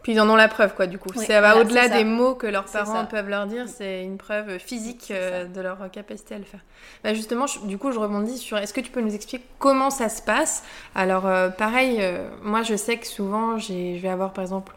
[0.04, 1.14] Puis ils en ont la preuve, quoi, du coup.
[1.14, 5.12] ça va au-delà des mots que leurs parents peuvent leur dire, c'est une preuve physique
[5.12, 6.62] euh, de leur capacité à le faire.
[7.04, 10.10] Bah justement, du coup, je rebondis sur est-ce que tu peux nous expliquer comment ça
[10.10, 10.64] se passe?
[10.96, 11.24] Alors,
[11.56, 12.02] pareil,
[12.42, 14.74] moi, je sais que souvent, je vais avoir, par exemple,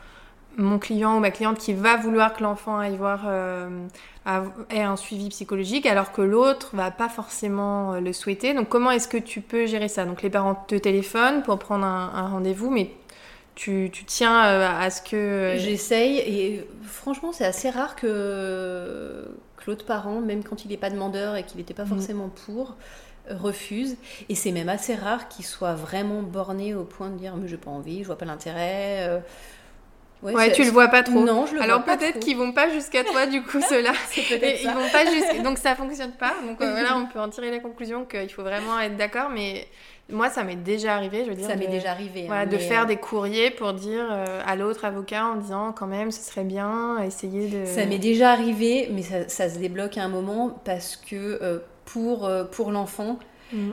[0.57, 3.87] mon client ou ma cliente qui va vouloir que l'enfant aille voir euh,
[4.71, 8.55] ait un suivi psychologique alors que l'autre va pas forcément euh, le souhaiter.
[8.55, 10.05] Donc comment est-ce que tu peux gérer ça?
[10.05, 12.91] Donc les parents te téléphonent pour prendre un, rendez-vous, mais
[13.55, 15.55] tu, tu tiens euh, à ce que...
[15.59, 20.91] J'essaye et franchement c'est assez rare que, que l'autre parent, même quand il n'est pas
[20.91, 21.89] demandeur et qu'il n'était pas mm.
[21.89, 22.77] forcément pour,
[23.31, 23.97] refuse.
[24.29, 27.57] Et c'est même assez rare qu'il soit vraiment borné au point de dire mais j'ai
[27.57, 29.23] pas envie, je vois pas l'intérêt.
[30.23, 31.21] Ouais, tu le vois pas trop.
[31.21, 33.93] Non, je le Alors peut-être qu'ils vont pas jusqu'à toi du coup ceux-là.
[34.17, 36.35] Ils vont pas jusqu'à donc ça fonctionne pas.
[36.47, 39.67] Donc euh, voilà, on peut en tirer la conclusion qu'il faut vraiment être d'accord mais
[40.11, 41.49] moi, ça m'est déjà arrivé, je veux dire.
[41.49, 42.25] Ça m'est déjà arrivé.
[42.27, 45.73] Voilà, hein, de faire euh, des courriers pour dire euh, à l'autre avocat en disant
[45.73, 47.65] quand même, ce serait bien, essayer de.
[47.65, 52.31] Ça m'est déjà arrivé, mais ça, ça, se débloque à un moment parce que pour,
[52.53, 53.19] pour l'enfant,
[53.53, 53.71] mm.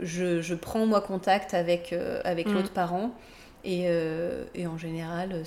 [0.00, 1.92] je, je, prends moi contact avec,
[2.24, 2.54] avec mm.
[2.54, 3.10] l'autre parent
[3.64, 5.42] et, euh, et en général,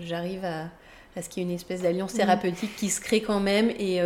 [0.00, 0.70] j'arrive à,
[1.16, 2.20] à, ce qu'il y ait une espèce d'alliance mhm.
[2.20, 3.70] thérapeutique qui se crée quand même.
[3.78, 4.00] Et,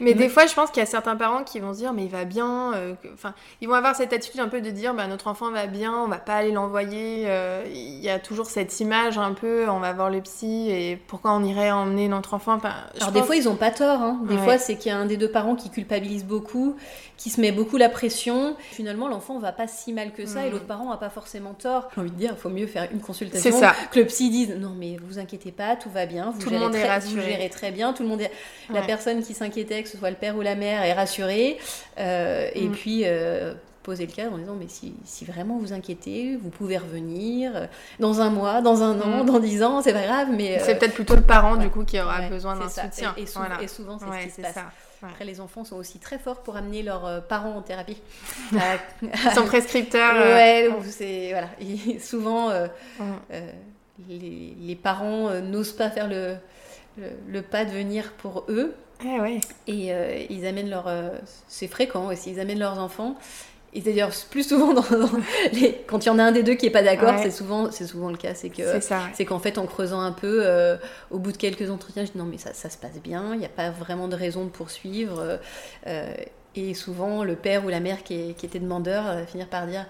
[0.00, 2.04] mais des fois, je pense qu'il y a certains parents qui vont se dire, mais
[2.04, 2.74] il va bien.
[2.74, 5.66] Euh, enfin, ils vont avoir cette attitude un peu de dire, bah, notre enfant va
[5.66, 7.24] bien, on va pas aller l'envoyer.
[7.26, 10.96] Euh, il y a toujours cette image un peu, on va voir le psy et
[10.96, 12.58] pourquoi on irait emmener notre enfant.
[13.00, 14.00] Alors des fois, ils ont pas tort.
[14.00, 14.20] Hein.
[14.28, 16.76] Des fois, c'est qu'il y a un des deux parents qui culpabilise beaucoup,
[17.16, 18.56] qui se met beaucoup la pression.
[18.70, 21.88] Finalement, l'enfant va pas si mal que ça et l'autre parent a pas forcément tort.
[21.94, 23.50] J'ai envie de dire, il faut mieux faire une consultation.
[23.50, 23.74] C'est ça.
[23.90, 26.58] Que le psy dise, non mais vous inquiétez pas, tout va bien, vous, tout gérez,
[26.58, 28.30] le monde très, vous gérez très bien, tout le monde est...
[28.70, 31.58] La personne qui s'inquiétait, que ce soit le père ou la mère, est rassurée.
[31.98, 32.72] Euh, et mm.
[32.72, 36.78] puis, euh, poser le cadre en disant mais si, si, vraiment vous inquiétez, vous pouvez
[36.78, 37.66] revenir euh,
[37.98, 39.26] dans un mois, dans un an, mm.
[39.26, 40.28] dans dix ans, c'est pas grave.
[40.30, 43.14] mais C'est peut-être plutôt le parent du coup qui aura besoin d'un soutien.
[43.16, 44.54] Et, et, souvent c'est ce qui se passe.
[44.54, 44.70] Ça.
[45.04, 48.00] Après, les enfants sont aussi très forts pour amener leurs parents en thérapie.
[48.52, 50.14] Ils sont prescripteurs.
[50.14, 51.48] Ouais, c'est voilà.
[52.00, 52.52] souvent,
[54.08, 56.36] les, parents n'osent pas faire le,
[57.28, 58.74] le, pas de venir pour eux.
[59.04, 60.90] Eh et ils amènent leur.
[61.48, 63.16] c'est fréquent aussi, ils amènent leurs enfants.
[63.74, 64.84] Et d'ailleurs, plus souvent, dans,
[65.52, 65.82] les...
[65.86, 68.10] quand il y en a un des deux qui est pas d'accord, c'est souvent, souvent
[68.10, 68.34] le cas.
[68.34, 68.62] C'est que,
[69.14, 70.76] c'est qu'en fait, en creusant un peu, euh,
[71.10, 73.32] au bout de quelques entretiens, je dis non, mais ça, ça se passe bien.
[73.32, 75.38] Il n'y a pas vraiment de raison de poursuivre.
[75.86, 76.14] Euh,
[76.54, 79.86] et souvent, le père ou la mère qui, était demandeur va finir par dire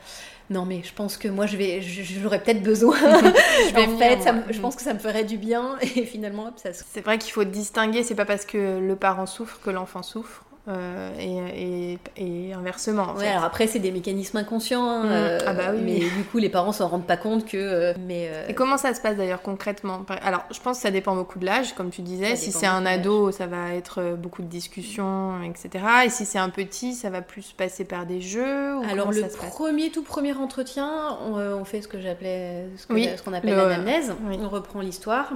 [0.53, 2.97] non mais je pense que moi je vais j'aurais peut-être besoin.
[3.01, 7.01] Je en fait je pense que ça me ferait du bien et finalement ça c'est
[7.01, 11.11] vrai qu'il faut distinguer c'est pas parce que le parent souffre que l'enfant souffre euh,
[11.19, 13.15] et, et, inversement.
[13.15, 14.89] ouais, alors après, c'est des mécanismes inconscients.
[14.89, 15.11] Hein, mm.
[15.11, 15.81] euh, ah bah oui.
[15.83, 17.57] Mais du coup, les parents s'en rendent pas compte que.
[17.57, 20.07] Euh, mais, Et comment ça se passe d'ailleurs concrètement?
[20.23, 22.37] Alors, je pense que ça dépend beaucoup de l'âge, comme tu disais.
[22.37, 25.85] si c'est un ado, ça va être beaucoup de discussions, etc.
[26.07, 29.91] Et si c'est un petit, ça va plus passer par des jeux Alors, le premier,
[29.91, 32.69] tout premier entretien, on, fait ce que j'appelais.
[32.77, 34.15] Ce qu'on appelle l'anamnèse.
[34.31, 35.33] On reprend l'histoire.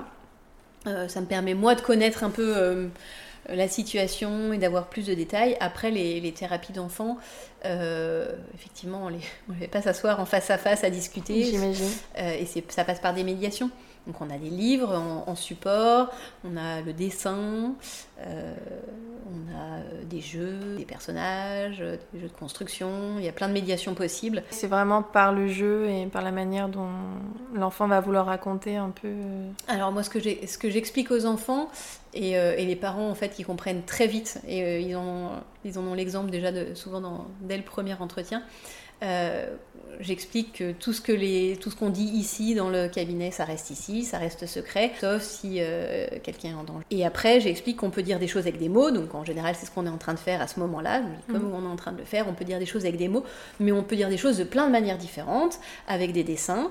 [0.85, 2.89] ça me permet, moi, de connaître un peu
[3.49, 5.57] la situation et d'avoir plus de détails.
[5.61, 7.19] Après, les, thérapies d'enfants,
[7.65, 11.45] euh, effectivement, on ne va pas s'asseoir en face à face à discuter.
[11.45, 11.91] J'imagine.
[12.19, 13.71] Euh, et ça passe par des médiations.
[14.07, 14.95] Donc on a des livres
[15.27, 16.11] en, support,
[16.45, 17.75] on a le dessin,
[18.21, 18.55] euh,
[19.27, 21.79] on a euh, des jeux, des personnages,
[22.12, 24.45] des jeux de construction, il y a plein de médiations possibles.
[24.51, 26.88] C'est vraiment par le jeu et par la manière dont
[27.53, 29.09] l'enfant va vouloir raconter un peu.
[29.09, 31.69] Euh, Alors moi ce que j'explique aux enfants
[32.14, 36.31] et, et, les parents en fait ils comprennent très vite et ils, en ont l'exemple
[36.31, 38.42] déjà de, souvent dans, dès le premier entretien.
[39.03, 39.55] Euh,
[40.01, 43.45] j'explique que tout ce que les, tout ce qu'on dit ici dans le cabinet, ça
[43.45, 46.85] reste ici, ça reste secret, sauf si euh, quelqu'un est en danger.
[46.91, 49.67] Et après, j'explique qu'on peut dire des choses avec des mots, donc en général, c'est
[49.67, 51.03] ce qu'on est en train de faire à ce moment-là.
[51.29, 51.55] Comme mhm.
[51.55, 53.25] on est en train de le faire, on peut dire des choses avec des mots,
[53.61, 56.71] mais on peut dire des choses de plein de manières différentes, avec des dessins.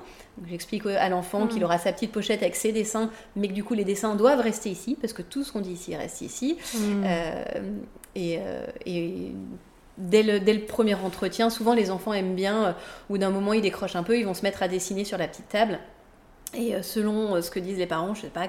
[0.49, 1.65] J'explique à l'enfant qu'il mhm.
[1.65, 4.69] aura sa petite pochette avec ses dessins, mais que du coup les dessins doivent rester
[4.69, 6.57] ici, parce que tout ce qu'on dit ici reste ici.
[6.75, 7.43] Euh,
[8.15, 8.39] et,
[8.85, 9.31] et
[9.97, 12.73] Dès le, premier entretien, souvent les enfants aiment bien, euh,
[13.09, 15.27] ou d'un moment ils décrochent un peu, ils vont se mettre à dessiner sur la
[15.27, 15.79] petite table.
[16.55, 18.47] Et euh, selon euh, ce que disent les parents, je sais pas,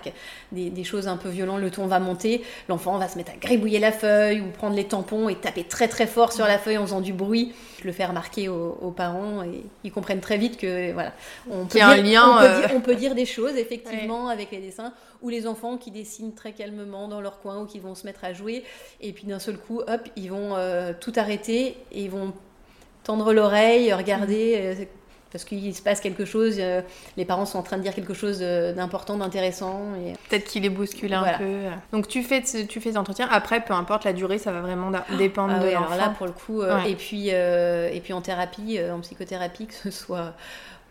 [0.52, 3.36] des, des choses un peu violentes, le ton va monter, l'enfant va se mettre à
[3.36, 6.78] gribouiller la feuille ou prendre les tampons et taper très très fort sur la feuille
[6.78, 7.52] en faisant du bruit.
[7.80, 11.12] Je le fais remarquer aux, parents et ils comprennent très vite que voilà,
[11.50, 14.50] on peut, dire, un lien, on, peut dire, on peut, dire, des choses effectivement avec
[14.50, 14.92] les dessins
[15.22, 18.24] ou les enfants qui dessinent très calmement dans leur coin ou qui vont se mettre
[18.24, 18.64] à jouer.
[19.00, 22.32] Et puis d'un seul coup, hop, ils vont euh, tout arrêter et ils vont
[23.04, 24.88] tendre l'oreille, regarder
[25.32, 26.80] parce qu'il se passe quelque chose, euh,
[27.16, 29.94] les parents sont en train de dire quelque chose d'important, d'intéressant.
[29.96, 30.12] Et...
[30.28, 31.62] Peut-être qu'il est bousculé un peu.
[31.92, 33.28] Donc tu fais, tu fais des entretiens.
[33.30, 35.92] Après, peu importe la durée, ça va vraiment dépendre ah de l'enfant.
[35.92, 39.66] Alors là, pour le coup, euh, et, puis, euh, et puis en thérapie, en psychothérapie,
[39.66, 40.32] que ce soit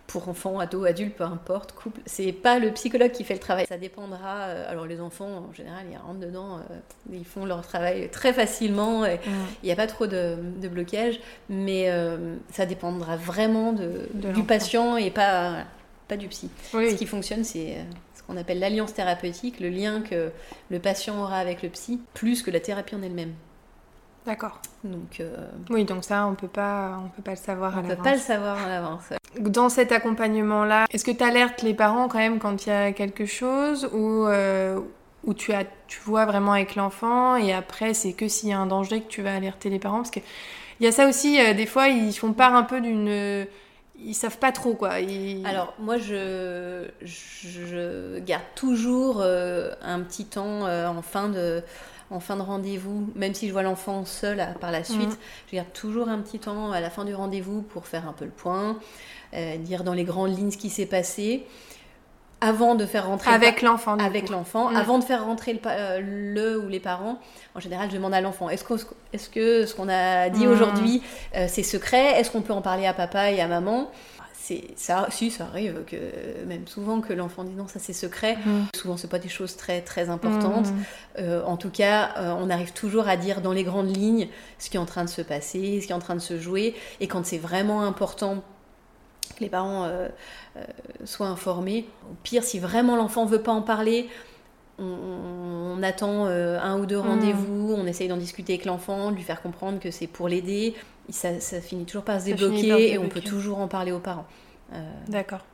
[0.07, 2.01] pour enfants, ados, adultes, peu importe, couple.
[2.05, 3.65] C'est pas le psychologue qui fait le travail.
[3.67, 4.43] Ça dépendra.
[4.43, 6.75] Euh, alors les enfants, en général, ils rentrent dedans, euh,
[7.11, 9.05] ils font leur travail très facilement.
[9.05, 9.19] Il
[9.63, 10.37] n'y a pas trop de,
[10.69, 15.63] blocage, mais euh, ça dépendra vraiment de, du patient et pas
[16.07, 16.51] pas du psy.
[16.71, 17.77] Ce qui fonctionne, c'est
[18.13, 20.29] ce qu'on appelle l'alliance thérapeutique, le lien que
[20.69, 23.33] le patient aura avec le psy, plus que la thérapie en elle-même.
[24.23, 24.59] D'accord.
[24.83, 25.23] Donc
[25.71, 27.91] oui, donc ça, on peut pas, on peut pas le savoir à l'avance.
[27.91, 29.09] On peut pas le savoir à l'avance.
[29.39, 32.91] Dans cet accompagnement-là, est-ce que tu alertes les parents quand même quand il y a
[32.91, 34.80] quelque chose ou euh,
[35.36, 35.54] tu,
[36.06, 39.21] vois vraiment avec l'enfant et après c'est que s'il y a un danger que tu
[39.21, 39.98] vas alerter les parents?
[39.98, 40.24] Parce qu'il
[40.80, 43.45] y a ça aussi, euh, des fois ils font part un peu d'une...
[43.99, 44.91] ils savent pas trop quoi.
[45.45, 51.63] Alors moi je, je garde toujours euh, un petit temps en fin de
[52.12, 55.17] en fin de rendez-vous, même si je vois l'enfant seul par la suite, mhm.
[55.47, 58.25] je garde toujours un petit temps à la fin du rendez-vous pour faire un peu
[58.25, 58.77] le point,
[59.34, 61.45] euh, dire dans les grandes lignes ce qui s'est passé
[62.45, 64.75] avant de faire rentrer avec l'enfant avec l'enfant mhm.
[64.75, 67.19] avant de faire rentrer le, euh, le, ou les parents
[67.55, 68.73] en général je demande à l'enfant est-ce que,
[69.13, 70.51] est que ce qu'on a dit mhm.
[70.51, 71.01] aujourd'hui
[71.36, 72.19] euh, c'est secret?
[72.19, 73.89] Est-ce qu'on peut en parler à papa et à maman?
[74.75, 75.95] Ça si ça arrive que
[76.45, 78.65] même souvent que l'enfant dit non ça c'est secret mm.
[78.75, 80.84] souvent c'est pas des choses très très importantes mm.
[81.17, 84.27] euh, en tout cas euh, on arrive toujours à dire dans les grandes lignes
[84.60, 86.39] ce qui est en train de se passer ce qui est en train de se
[86.39, 88.43] jouer et quand c'est vraiment important
[89.33, 90.09] que les parents euh,
[91.03, 94.09] soient informés au pire si vraiment l'enfant veut pas en parler
[94.77, 97.01] on, attend un ou deux mm.
[97.01, 100.73] rendez-vous, on essaye d'en discuter avec l'enfant, de lui faire comprendre que c'est pour l'aider
[101.09, 104.25] ça, ça, finit toujours par se débloquer et on peut toujours en parler aux parents.
[104.73, 105.45] Euh, D'accord.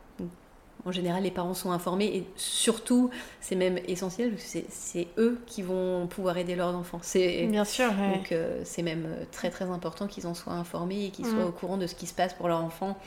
[0.83, 6.07] En général, les parents sont informés et surtout, c'est même essentiel, c'est eux qui vont
[6.07, 6.99] pouvoir aider leurs enfants.
[7.47, 7.91] Bien sûr.
[7.91, 11.49] Donc, euh, c'est même très très important qu'ils en soient informés et qu'ils soient mm.
[11.49, 12.97] au courant de ce qui se passe pour leur enfant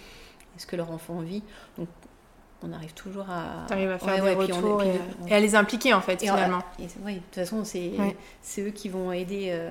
[0.57, 1.43] et ce que leur enfant vit.
[1.79, 1.88] Donc,
[2.64, 3.67] on arrive toujours à.
[3.67, 6.62] T'arrives à faire des retours et, à les impliquer en fait finalement.
[7.05, 9.71] oui, de toute façon, c'est eux qui vont aider, euh,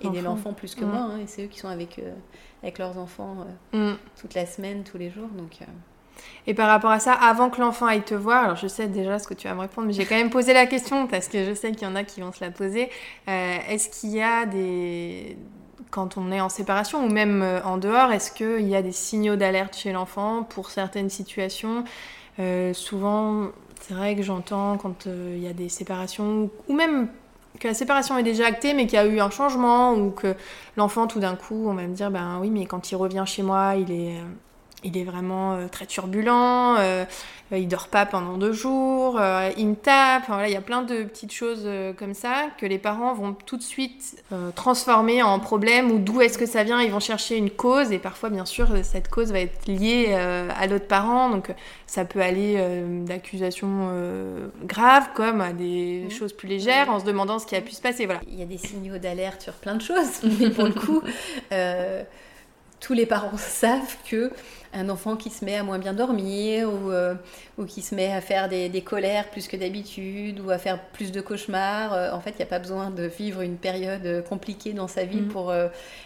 [0.00, 2.12] aider l'enfant plus que moi, hein, et c'est eux qui sont avec, euh,
[2.62, 3.98] avec leurs enfants euh, mm.
[4.20, 5.28] toute la semaine, tous les jours.
[5.28, 5.58] Donc.
[6.46, 9.18] Et par rapport à ça, avant que l'enfant aille te voir, alors je sais déjà
[9.18, 11.44] ce que tu vas me répondre, mais j'ai quand même posé la question parce que
[11.44, 12.90] je sais qu'il y en a qui vont se la poser.
[13.26, 15.38] Est-ce qu'il y a des,
[15.92, 19.36] quand on est en séparation ou même en dehors, est-ce qu'il y a des signaux
[19.36, 21.84] d'alerte chez l'enfant pour certaines situations?
[22.38, 23.48] Euh, souvent,
[23.80, 27.08] c'est vrai que j'entends quand euh, il y a des séparations, ou même
[27.60, 30.34] que la séparation est déjà actée, mais qu'il y a eu un changement, ou que
[30.76, 33.42] l'enfant, tout d'un coup, on va me dire, ben oui, mais quand il revient chez
[33.42, 34.24] moi, il est, euh,
[34.84, 36.76] il est vraiment très turbulent,
[37.52, 40.24] euh, il dort pas pendant deux jours, euh, il me tape.
[40.28, 43.34] voilà, il y a plein de petites choses euh, comme ça que les parents vont
[43.34, 44.22] tout de suite
[44.54, 46.80] transformer en problème ou d'où est-ce que ça vient.
[46.80, 50.66] Ils vont chercher une cause et parfois, bien sûr, cette cause va être liée à
[50.66, 51.30] l'autre parent.
[51.30, 51.52] Donc,
[51.86, 52.62] ça peut aller
[53.04, 53.90] d'accusations
[54.64, 56.10] graves comme à des mmh.
[56.10, 58.06] choses plus légères en se demandant ce qui a pu se passer.
[58.06, 58.20] Voilà.
[58.28, 61.02] Il y a des signaux d'alerte sur plein de choses, mais pour le coup,
[62.80, 64.30] tous les parents savent que
[64.74, 67.14] un enfant qui se met à moins bien dormir ou, euh,
[67.58, 70.80] ou qui se met à faire des, des colères plus que d'habitude ou à faire
[70.92, 71.92] plus de cauchemars.
[71.92, 74.88] Euh, en fait, il n'y a pas besoin de vivre une période euh, compliquée dans
[74.88, 75.28] sa vie mm.
[75.28, 75.52] pour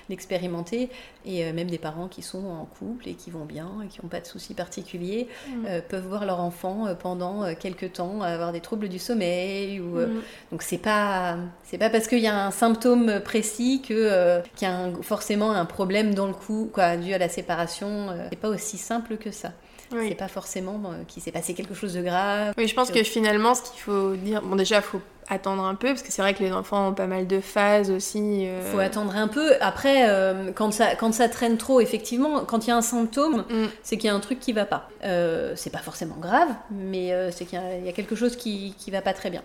[0.09, 0.91] l'expérimenter.
[1.25, 4.09] Et même des parents qui sont en couple et qui vont bien et qui n'ont
[4.09, 5.67] pas de soucis particuliers mm.
[5.89, 9.81] peuvent voir leur enfant pendant quelques temps avoir des troubles du sommeil.
[9.81, 10.23] Ou, mm.
[10.53, 14.71] Donc c'est pas c'est pas parce qu'il y a un symptôme précis que qu'il y
[14.71, 18.09] a forcément un problème dans le cou quoi dû à la séparation.
[18.31, 19.53] c'est pas aussi simple que ça.
[19.91, 22.55] C'est pas forcément euh, qu'il s'est passé quelque chose de grave.
[22.59, 25.75] Oui, je pense que finalement, ce qu'il faut dire, bon, déjà, il faut attendre un
[25.75, 28.43] peu, parce que c'est vrai que les enfants ont pas mal de phases aussi.
[28.43, 28.73] Il euh.
[28.73, 29.55] faut attendre un peu.
[29.61, 33.45] Après, euh, quand, ça, quand ça traîne trop, effectivement, quand il y a un symptôme,
[33.49, 33.67] mm.
[33.83, 34.89] c'est qu'il y a un truc qui va pas.
[35.03, 39.13] c'est pas forcément grave, mais c'est qu'il y, a quelque chose qui, qui va pas
[39.13, 39.43] très bien.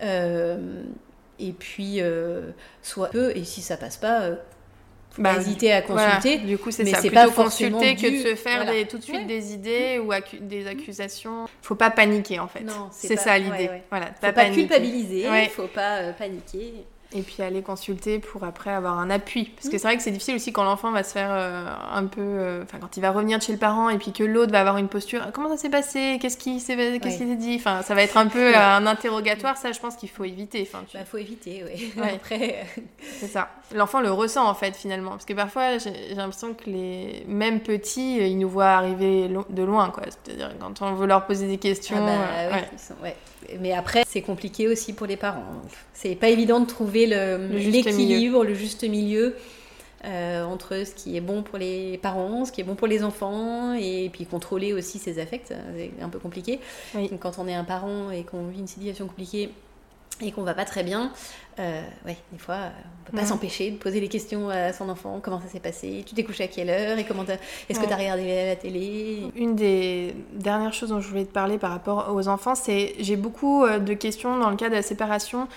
[0.00, 2.00] et puis,
[2.82, 4.30] soit peu, et si ça passe pas,
[5.18, 6.38] bah, hésiter à consulter.
[6.38, 6.98] Du coup, c'est ça.
[6.98, 11.46] Plutôt pas consulter que de se faire tout de suite des idées ou des accusations.
[11.62, 12.64] Faut pas paniquer en fait.
[12.90, 13.70] C'est ça l'idée.
[13.90, 15.26] Voilà, faut pas, pas culpabiliser.
[15.50, 19.44] Faut pas euh, paniquer et puis aller consulter pour après avoir un appui.
[19.44, 22.06] Parce que c'est vrai que c'est difficile aussi quand l'enfant va se faire euh, un
[22.06, 22.20] peu.
[22.20, 24.60] Euh, enfin, quand il va revenir de chez le parent et puis que l'autre va
[24.60, 25.22] avoir une posture.
[25.32, 26.18] Comment ça s'est passé?
[26.20, 26.76] Qu'est-ce qui s'est
[27.36, 27.56] dit?
[27.56, 29.56] Enfin, ça va être un peu un interrogatoire.
[29.56, 30.66] Ça, je pense qu'il faut éviter.
[30.68, 30.96] Enfin, tu...
[30.96, 31.92] bah, faut éviter, oui.
[32.02, 32.66] Après.
[33.20, 33.48] c'est ça.
[33.74, 35.12] L'enfant le ressent en fait finalement.
[35.12, 39.90] Parce que parfois, j'ai l'impression que les mêmes petits, ils nous voient arriver de loin,
[39.90, 40.04] quoi.
[40.04, 41.96] C'est-à-dire quand on veut leur poser des questions.
[41.98, 42.56] Ah bah,
[43.04, 43.10] euh,
[43.60, 45.44] Mais après, c'est compliqué aussi pour les parents.
[45.92, 49.36] C'est pas évident de trouver l'équilibre, le, juste milieu
[50.04, 53.02] euh, entre ce qui est bon pour les parents, ce qui est bon pour les
[53.02, 55.52] enfants, et puis contrôler aussi ses affects.
[55.76, 56.60] C'est un peu compliqué.
[56.94, 59.50] Donc, quand on est un parent et qu'on vit une situation compliquée,
[60.20, 61.12] et qu'on va pas très bien,
[61.58, 65.20] euh, ouais, des fois, on peut pas s'empêcher de poser les questions à son enfant.
[65.20, 66.04] Comment ça s'est passé?
[66.06, 66.98] Tu t'es couché à quelle heure?
[66.98, 67.24] Et comment
[67.68, 69.24] est-ce que tu as regardé la télé?
[69.34, 73.16] Une des dernières choses dont je voulais te parler par rapport aux enfants, c'est j'ai
[73.16, 75.48] beaucoup euh, de questions dans le cas de la séparation.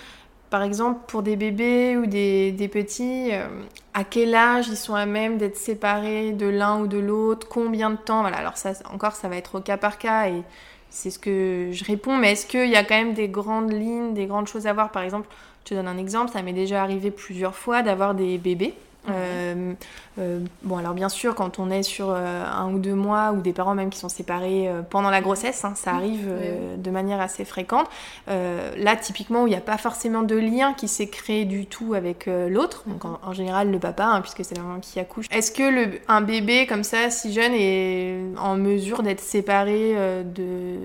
[0.50, 3.46] Par exemple, pour des bébés ou des, des petits, euh,
[3.92, 7.46] à quel âge ils sont à même d'être séparés de l'un ou de l'autre?
[7.48, 8.22] Combien de temps?
[8.22, 10.42] Voilà, alors ça, encore, ça va être au cas par cas et
[10.90, 14.14] c'est ce que je réponds, mais est-ce qu'il y a quand même des grandes lignes,
[14.14, 14.90] des grandes choses à voir?
[14.90, 15.28] Par exemple,
[15.64, 18.74] je te donne un exemple, ça m'est déjà arrivé plusieurs fois d'avoir des bébés
[19.10, 19.72] euh,
[20.18, 23.40] euh, bon, alors bien sûr, quand on est sur euh, un ou deux mois, ou
[23.40, 26.28] des parents même qui sont séparés pendant la grossesse, hein, ça arrive
[26.76, 27.88] de manière assez fréquente.
[28.26, 31.94] là, typiquement, où il n'y a pas forcément de lien qui s'est créé du tout
[31.94, 35.26] avec l'autre, donc en, général le papa, hein, puisque c'est la maman qui accouche.
[35.30, 40.76] Est-ce que le, un bébé comme ça, si jeune, est en mesure d'être séparé de,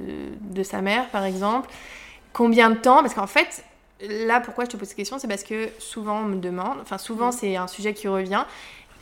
[0.41, 1.69] de sa mère, par exemple?
[2.33, 3.01] Combien de temps?
[3.01, 3.63] Parce qu'en fait,
[4.07, 6.97] là, pourquoi je te pose cette question, c'est parce que souvent on me demande, enfin
[6.97, 7.33] souvent mm.
[7.33, 8.43] c'est un sujet qui revient,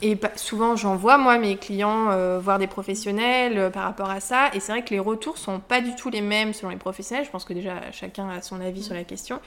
[0.01, 4.49] et souvent j'envoie moi mes clients euh, voir des professionnels euh, par rapport à ça,
[4.53, 7.25] et c'est vrai que les retours sont pas du tout les mêmes selon les professionnels,
[7.25, 9.39] je pense que déjà chacun a son avis sur la question,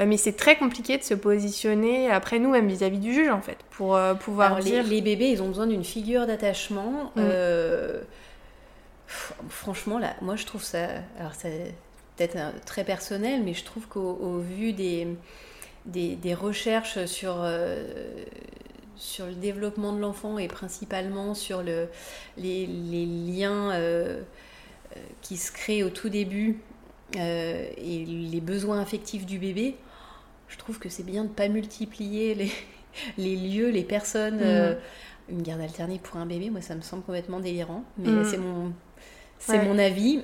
[0.00, 3.40] euh, mais c'est très compliqué de se positionner après nous même vis-à-vis du juge en
[3.40, 4.82] fait, pour pouvoir dire...
[4.84, 7.12] Les, bébés, ils ont besoin d'une figure d'attachement.
[7.16, 7.22] Mm.
[9.48, 10.86] Franchement, là, moi je trouve ça...
[11.18, 11.48] Alors ça
[12.20, 15.08] peut-être euh, très personnel, mais je trouve qu'au vu des,
[15.86, 18.24] des, recherches sur, euh,
[18.96, 21.88] sur le développement de l'enfant et principalement sur le,
[22.36, 24.20] les, liens euh,
[25.22, 26.60] qui se créent au tout début
[27.16, 29.76] et les besoins affectifs du bébé,
[30.46, 32.52] je trouve que c'est bien de ne pas multiplier les,
[33.18, 34.40] les lieux, les personnes.
[34.40, 34.76] Mmh.
[35.30, 38.24] une garde alternée pour un bébé, moi ça me semble complètement délirant, mais mmh.
[38.26, 38.72] c'est mon
[39.38, 40.22] C'est mon avis.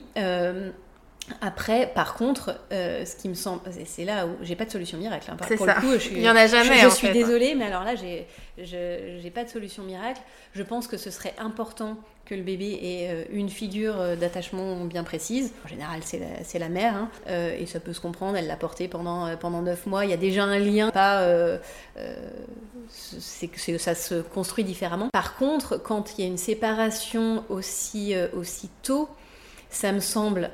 [1.40, 4.96] Après, par contre, euh, ce qui me semble, c'est là où j'ai pas de solution
[4.96, 5.30] miracle.
[5.30, 5.36] Hein.
[5.56, 6.78] Pour le coup, je suis, Il y en a jamais.
[6.78, 8.26] Je, suis désolée, mais alors là, j'ai,
[8.58, 10.20] j'ai pas de solution miracle.
[10.54, 14.84] Je pense que ce serait important que le bébé ait euh, une figure euh, d'attachement
[14.84, 15.52] bien précise.
[15.64, 17.10] En général, c'est la, la, mère, hein.
[17.26, 18.36] et ça peut se comprendre.
[18.36, 20.04] Elle l'a porté pendant pendant neuf mois.
[20.04, 20.90] Il y a déjà un lien.
[20.90, 21.26] Pas,
[22.88, 25.08] c'est que ça se construit différemment.
[25.12, 29.08] Par contre, quand il y a une séparation aussi aussi tôt,
[29.70, 30.50] ça me semble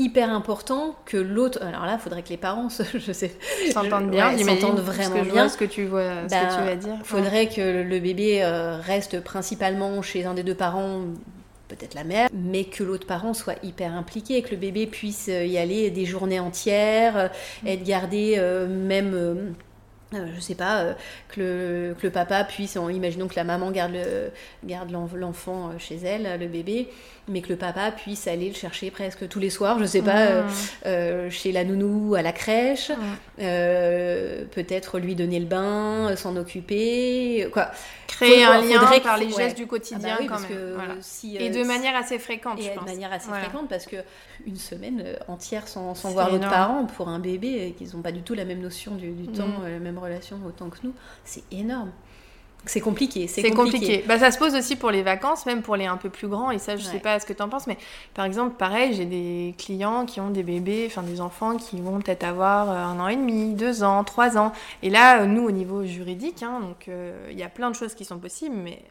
[0.00, 1.62] hyper important que l'autre.
[1.62, 3.36] Alors là, il faudrait que les parents, je sais,
[3.72, 5.48] s'entendent bien, s'entendent vraiment bien.
[5.48, 6.96] ce que tu vois, ce que tu ben, vas dire.
[7.04, 11.02] Faudrait que le bébé euh, reste principalement chez un des deux parents
[11.68, 15.44] peut-être la mère, mais que l'autre parent soit hyper impliqué, que le bébé puisse euh,
[15.44, 17.28] y aller des journées entières, euh,
[17.64, 19.54] être gardé même
[20.12, 20.94] euh, je sais pas, euh,
[21.28, 24.32] que, le, que, le, papa puisse, imaginons que la maman garde, le,
[24.64, 26.88] garde l'enfant euh, chez elle, le bébé,
[27.28, 30.42] mais que le papa puisse aller le chercher presque tous les soirs, je sais pas,
[30.42, 31.30] mmh.
[31.30, 32.90] chez la nounou, à la crèche,
[33.36, 37.70] peut-être lui donner le bain, s'en occuper, quoi.
[38.08, 40.98] Créer un lien par les gestes du quotidien ah bah quand même.
[41.38, 42.84] et de manière assez fréquente, et je pense.
[42.84, 43.96] de manière assez fréquente, parce que
[44.44, 48.22] une semaine entière sans, sans voir l'autre parent pour un bébé, qu'ils n'ont pas du
[48.22, 50.94] tout la même notion du, du temps, la même relation autant que nous,
[51.24, 51.92] c'est énorme.
[52.66, 54.04] C'est compliqué, c'est compliqué.
[54.06, 56.50] Bah, ça se pose aussi pour les vacances, même pour les un peu plus grands.
[56.50, 57.78] Et ça, je sais pas ce que tu en penses, mais
[58.12, 62.00] par exemple, pareil, j'ai des clients qui ont des bébés, enfin des enfants qui vont
[62.00, 64.52] peut-être avoir euh, un an et demi, deux ans, trois ans.
[64.82, 67.94] Et là, nous, au niveau juridique, hein, donc euh, il y a plein de choses
[67.94, 68.82] qui sont possibles, mais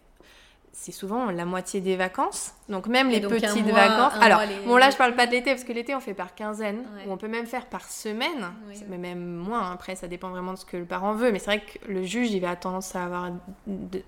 [0.81, 2.53] c'est souvent la moitié des vacances.
[2.69, 4.13] Donc même les petites vacances.
[4.21, 6.85] Alors, bon là je parle pas de l'été parce que l'été on fait par quinzaine
[7.05, 8.49] ou on peut même faire par semaine,
[8.87, 9.71] mais même moins.
[9.73, 11.33] Après ça dépend vraiment de ce que le parent veut.
[11.33, 13.29] Mais c'est vrai que le juge il va tendance à avoir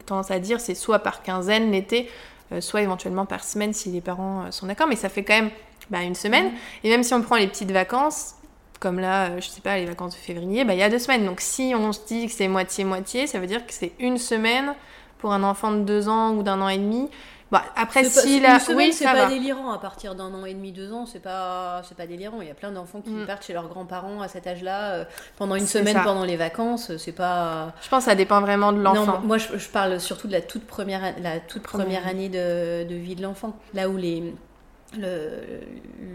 [0.05, 2.09] tendance à dire c'est soit par quinzaine l'été,
[2.53, 4.87] euh, soit éventuellement par semaine si les parents euh, sont d'accord.
[4.87, 5.51] Mais ça fait quand même
[5.89, 6.51] bah, une semaine.
[6.85, 8.35] Et même si on prend les petites vacances,
[8.79, 10.99] comme là, euh, je sais pas, les vacances de février, bah, il y a deux
[10.99, 11.25] semaines.
[11.25, 14.73] Donc si on se dit que c'est moitié-moitié, ça veut dire que c'est une semaine
[15.21, 17.09] pour un enfant de deux ans ou d'un an et demi.
[17.51, 18.59] Bah, après, si la...
[18.73, 21.97] oui, c'est pas délirant à partir d'un an et demi, deux ans, c'est pas, c'est
[21.97, 22.39] pas délirant.
[22.41, 23.25] Il y a plein d'enfants qui mm.
[23.25, 25.05] partent chez leurs grands-parents à cet âge-là euh,
[25.37, 26.95] pendant une semaine pendant les vacances.
[26.97, 27.73] C'est pas.
[27.81, 29.19] Je pense que ça dépend vraiment de l'enfant.
[29.23, 33.15] Moi je, parle surtout de la toute première, la toute première année de, de vie
[33.15, 34.33] de l'enfant, là où les
[34.97, 35.29] le,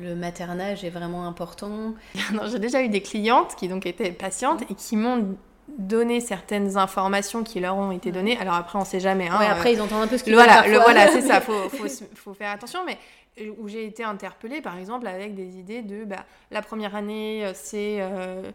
[0.03, 1.95] le, maternage est vraiment important.
[2.51, 5.37] J'ai déjà eu des clientes qui donc étaient patientes et qui m'ont
[5.69, 8.39] donner certaines informations qui leur ont été données.
[8.39, 9.29] Alors après, on sait jamais.
[9.29, 10.67] Hein, après, ils entendent un peu ce qu'ils voilà.
[10.67, 11.41] Le, voilà, c'est ça.
[11.47, 12.81] Faut, faut, faut, faire attention.
[12.87, 12.99] Mais
[13.41, 17.45] euh, où j'ai été interpellée, par exemple, avec des idées de bah, la première année,
[17.45, 18.51] euh, c'est euh,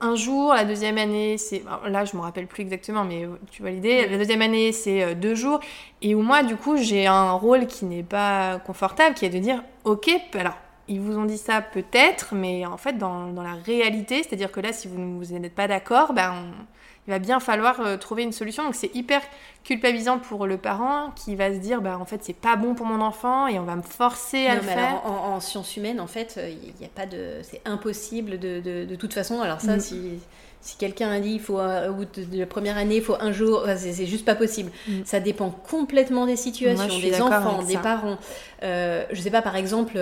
[0.00, 0.54] un jour.
[0.54, 1.64] La deuxième année, c'est.
[1.88, 4.06] Là, je me rappelle plus exactement, mais tu vois l'idée.
[4.06, 5.60] La deuxième année, c'est deux jours.
[6.02, 9.38] Et où moi, du coup, j'ai un rôle qui n'est pas confortable, qui est de
[9.38, 10.56] dire Ok, alors
[10.88, 14.60] ils vous ont dit ça peut-être, mais en fait, dans, dans la réalité, c'est-à-dire que
[14.60, 16.34] là, si vous n'êtes pas d'accord, ben,
[17.06, 18.64] il va bien falloir euh, trouver une solution.
[18.64, 19.20] Donc, c'est hyper
[19.64, 22.86] culpabilisant pour le parent qui va se dire, ben, en fait, c'est pas bon pour
[22.86, 25.02] mon enfant et on va me forcer à le faire.
[25.04, 27.40] en, sciences humaines, en fait, il n'y a pas de.
[27.42, 29.40] C'est impossible de, de, de, toute façon.
[29.40, 29.80] Alors, ça, mm.
[29.80, 30.10] si.
[30.64, 33.16] Si quelqu'un a dit il faut euh, au bout de la première année, il faut
[33.18, 34.70] un jour, c'est juste pas possible.
[34.86, 35.00] Mm.
[35.04, 38.16] Ça dépend complètement des situations, des enfants, des parents.
[38.62, 39.98] Euh, je sais pas, par exemple,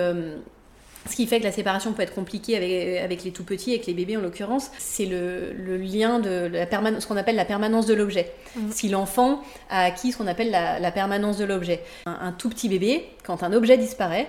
[1.09, 3.87] ce qui fait que la séparation peut être compliquée avec, avec les tout petits, avec
[3.87, 7.85] les bébés en l'occurrence, c'est le, le, lien de la ce qu'on appelle la permanence
[7.87, 8.31] de l'objet.
[8.55, 8.71] Mmh.
[8.71, 11.81] Si l'enfant a acquis ce qu'on appelle la, la, permanence de l'objet.
[12.05, 14.27] Un, tout petit bébé, quand un objet disparaît,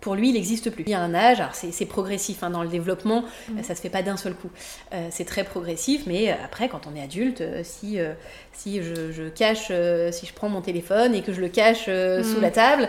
[0.00, 0.84] pour lui, il n'existe plus.
[0.86, 3.62] Il y a un âge, alors c'est progressif hein, dans le développement, mmh.
[3.64, 4.50] ça se fait pas d'un seul coup.
[4.92, 8.12] Euh, c'est très progressif, mais après, quand on est adulte, euh, si, euh,
[8.52, 9.72] si je, je cache,
[10.12, 12.40] si je prends mon téléphone et que je le cache sous mmh.
[12.40, 12.88] la table,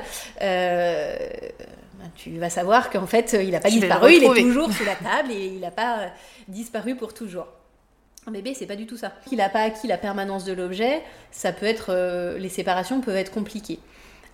[2.15, 5.31] tu vas savoir qu'en fait, il n'a pas disparu, il est toujours sous la table
[5.31, 6.07] et il n'a pas euh,
[6.47, 7.47] disparu pour toujours.
[8.27, 9.13] Un bébé, c'est pas du tout ça.
[9.31, 13.15] Il n'a pas acquis la permanence de l'objet, ça peut être, euh, les séparations peuvent
[13.15, 13.79] être compliquées.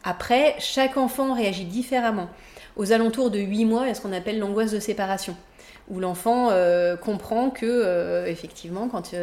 [0.03, 2.29] Après, chaque enfant réagit différemment.
[2.75, 5.35] Aux alentours de 8 mois, il y a ce qu'on appelle l'angoisse de séparation,
[5.87, 9.15] où l'enfant euh, comprend que, effectivement, quand,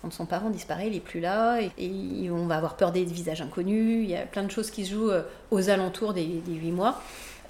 [0.00, 3.42] quand, son parent disparaît, il n'est plus là, et, on va avoir peur des visages
[3.42, 5.12] inconnus, il y a plein de choses qui se jouent
[5.50, 7.00] aux alentours des, des 8 mois.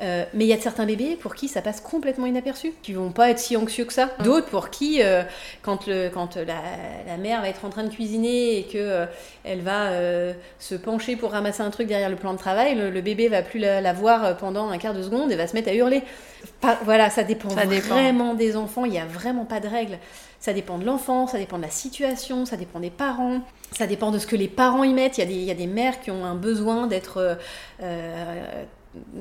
[0.03, 3.13] Euh, mais il y a certains bébés pour qui ça passe complètement inaperçu, qui vont
[3.13, 4.07] pas être si anxieux que ça.
[4.07, 4.23] Mm.
[4.25, 5.23] D'autres pour qui, euh,
[5.63, 6.63] quand, le, quand la,
[7.07, 9.07] la, mère va être en train de cuisiner et que euh,
[9.45, 9.91] elle va
[10.59, 13.61] se pencher pour ramasser un truc derrière le plan de travail, le, bébé va plus
[13.61, 16.03] la, voir pendant un quart de seconde et va se mettre à hurler.
[16.85, 18.85] voilà, ça dépend vraiment des enfants.
[18.85, 19.99] Il n'y a vraiment pas de règles.
[20.41, 23.41] Ça dépend de l'enfant, ça dépend de la situation, ça dépend des parents,
[23.73, 25.19] ça dépend de ce que les parents y mettent.
[25.19, 27.39] Il y y a des mères qui ont un besoin d'être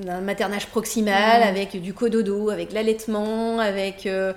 [0.08, 4.32] un maternage proximal, avec du cododo, avec l'allaitement, avec euh,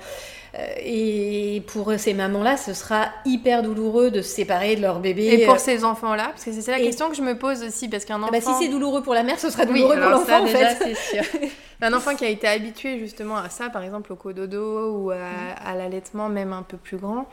[0.83, 5.27] et pour ces mamans-là, ce sera hyper douloureux de se séparer de leur bébé.
[5.27, 8.05] Et pour ces enfants-là, parce que c'est la question que je me pose aussi, parce
[8.05, 8.31] qu'un enfant.
[8.33, 10.95] Ah bah, si c'est douloureux pour la mère, ce sera douloureux pour l'enfant, en fait.
[10.95, 11.23] Sûr.
[11.81, 15.75] un enfant qui a été habitué justement à ça, par exemple au cododo ou à
[15.75, 17.27] l'allaitement, même un peu plus grand,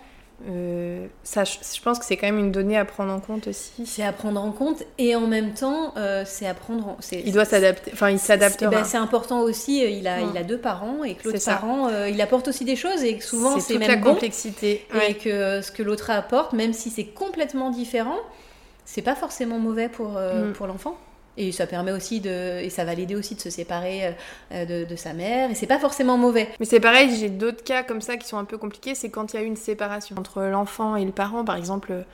[0.48, 3.86] euh, ça, je pense que c'est quand même une donnée à prendre en compte aussi.
[3.86, 6.88] C'est à prendre en compte et en même temps, euh, c'est à prendre.
[6.88, 7.92] En, il doit s'adapter.
[7.94, 8.70] Enfin, il s'adaptera.
[8.70, 9.82] Ben, c'est important aussi.
[9.84, 12.76] Euh, il a, il a deux parents et que l'autre parent, il apporte aussi des
[12.76, 14.86] choses et que souvent c'est même la bon complexité.
[15.08, 18.18] Et que ce que l'autre apporte, même si c'est complètement différent,
[18.84, 20.52] c'est pas forcément mauvais pour mm.
[20.54, 20.98] pour l'enfant.
[21.36, 22.60] Et ça permet aussi de.
[22.60, 24.14] Et ça va l'aider aussi de se séparer
[24.52, 25.50] euh, de, de, sa mère.
[25.50, 26.48] Et c'est pas forcément mauvais.
[26.60, 28.94] Mais c'est pareil, j'ai d'autres cas comme ça qui sont un peu compliqués.
[28.94, 31.44] C'est quand il y a une séparation entre l'enfant et le parent.
[31.44, 32.04] Par exemple,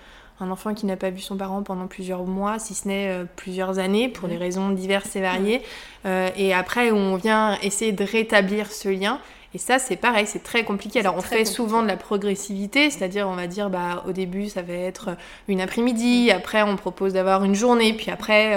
[0.41, 3.25] un enfant qui n'a pas vu son parent pendant plusieurs mois, si ce n'est euh,
[3.37, 5.63] plusieurs années, pour des raisons diverses et variées.
[6.07, 9.19] Euh, et après, on vient essayer de rétablir ce lien.
[9.53, 11.01] Et ça, c'est pareil, c'est très compliqué.
[11.01, 14.63] Alors, on fait souvent de la progressivité, c'est-à-dire, on va dire, bah, au début, ça
[14.63, 15.17] va être
[15.49, 18.55] une après-midi, après, on propose d'avoir une journée, puis après,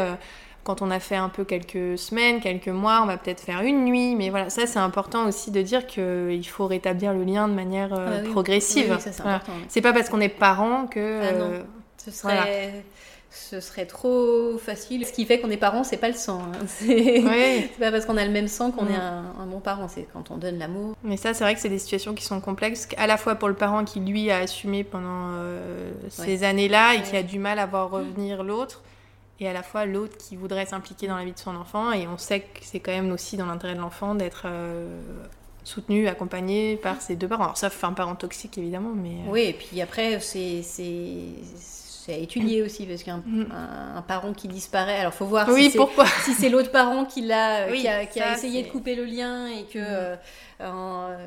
[0.63, 3.85] quand on a fait un peu quelques semaines, quelques mois, on va peut-être faire une
[3.85, 4.15] nuit.
[4.15, 7.93] Mais voilà, ça c'est important aussi de dire qu'il faut rétablir le lien de manière
[7.93, 8.97] euh, ah progressive.
[9.67, 11.21] c'est pas parce qu'on est parent que.
[11.21, 11.45] Ah non.
[11.45, 11.63] Euh,
[11.97, 12.83] ce serait.
[13.35, 15.07] Ce serait trop facile.
[15.07, 16.39] Ce qui fait qu'on est parent, c'est pas le sang.
[16.39, 16.65] Hein.
[16.67, 19.87] C'est pas parce qu'on a le même sang qu'on est un, bon parent.
[19.87, 20.95] C'est quand on donne l'amour.
[21.03, 23.47] Mais ça, c'est vrai que c'est des situations qui sont complexes, à la fois pour
[23.47, 27.57] le parent qui lui a assumé pendant euh, ces années-là et qui a du mal
[27.57, 28.83] à voir revenir l'autre,
[29.43, 31.91] et à la fois l'autre qui voudrait s'impliquer dans la vie de son enfant.
[31.91, 35.01] Et on sait que c'est quand même aussi dans l'intérêt de l'enfant d'être euh,
[35.63, 37.43] soutenu, accompagné par ses deux parents.
[37.43, 39.09] Alors, sauf un parent toxique, évidemment, mais...
[39.27, 40.61] Euh, oui, et puis après, c'est
[42.05, 43.45] c'est à étudier aussi parce qu'un mm.
[43.95, 47.21] un, parent qui disparaît alors faut voir oui, si pourquoi si c'est l'autre parent qui
[47.21, 50.17] l'a qui a, qui a essayé de couper le lien et que mm.
[50.61, 51.17] euh,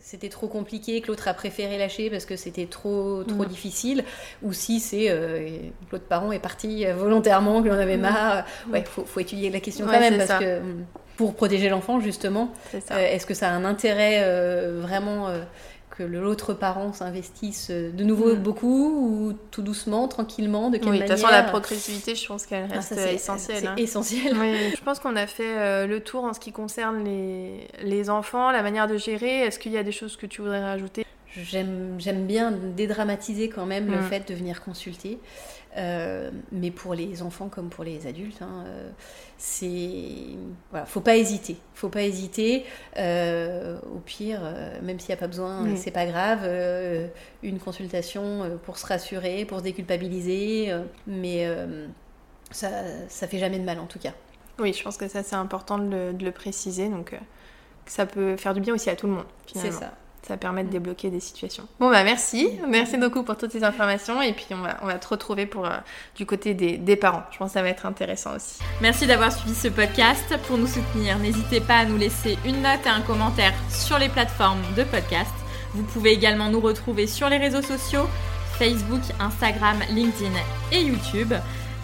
[0.00, 3.46] c'était trop compliqué que l'autre a préféré lâcher parce que c'était trop trop mm.
[3.46, 4.04] difficile
[4.42, 5.48] ou si c'est euh,
[5.90, 9.84] l'autre parent est parti volontairement qu'il en avait marre ouais faut, faut étudier la question
[9.84, 10.60] quand même parce que
[11.18, 14.24] pour protéger l'enfant justement est-ce que ça a un intérêt
[14.80, 15.28] vraiment
[15.96, 18.38] que l'autre parent s'investisse euh, de nouveau mm.
[18.38, 22.26] beaucoup ou tout doucement, tranquillement, de quelle oui, manière De toute façon, la progressivité, je
[22.26, 23.58] pense qu'elle ah, reste essentielle.
[23.60, 23.74] C'est hein.
[23.76, 24.34] essentiel.
[24.76, 28.50] je pense qu'on a fait euh, le tour en ce qui concerne les, les enfants,
[28.50, 29.40] la manière de gérer.
[29.40, 31.04] Est-ce qu'il y a des choses que tu voudrais rajouter?
[31.34, 34.04] J'aime bien dédramatiser quand même le mm.
[34.04, 35.18] fait de venir consulter.
[35.76, 38.90] Euh, mais pour les enfants comme pour les adultes, hein, euh,
[39.38, 40.36] c'est
[40.70, 42.64] voilà, faut pas hésiter, faut pas hésiter.
[42.98, 44.42] Euh, au pire,
[44.82, 46.46] même s'il n'y a pas besoin, c'est pas grave.
[47.42, 50.74] une consultation pour se rassurer, pour se déculpabiliser,
[51.06, 51.48] mais
[52.50, 52.68] ça,
[53.08, 54.12] ça fait jamais de mal en tout cas.
[54.58, 57.18] Oui, je pense que ça c'est important de le, de le préciser, donc
[57.86, 59.26] ça peut faire du bien aussi à tout le monde.
[59.46, 59.94] C'est ça
[60.26, 61.66] ça permet de débloquer des situations.
[61.80, 64.94] Bon bah merci, merci beaucoup pour toutes ces informations et puis on va, on va
[64.94, 65.76] te retrouver pour, euh,
[66.16, 67.24] du côté des, des, parents.
[67.32, 68.60] Je pense que ça va être intéressant aussi.
[68.80, 70.36] Merci d'avoir suivi ce podcast.
[70.46, 74.08] Pour nous soutenir, n'hésitez pas à nous laisser une note et un commentaire sur les
[74.08, 75.32] plateformes de podcast.
[75.74, 78.06] Vous pouvez également nous retrouver sur les réseaux sociaux,
[78.58, 80.32] Facebook, Instagram, LinkedIn
[80.70, 81.32] et YouTube.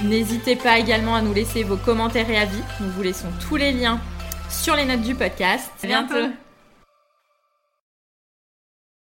[0.03, 2.63] N'hésitez pas également à nous laisser vos commentaires et avis.
[2.81, 4.01] Nous vous laissons tous les liens
[4.49, 5.71] sur les notes du podcast.
[5.83, 6.33] À bientôt.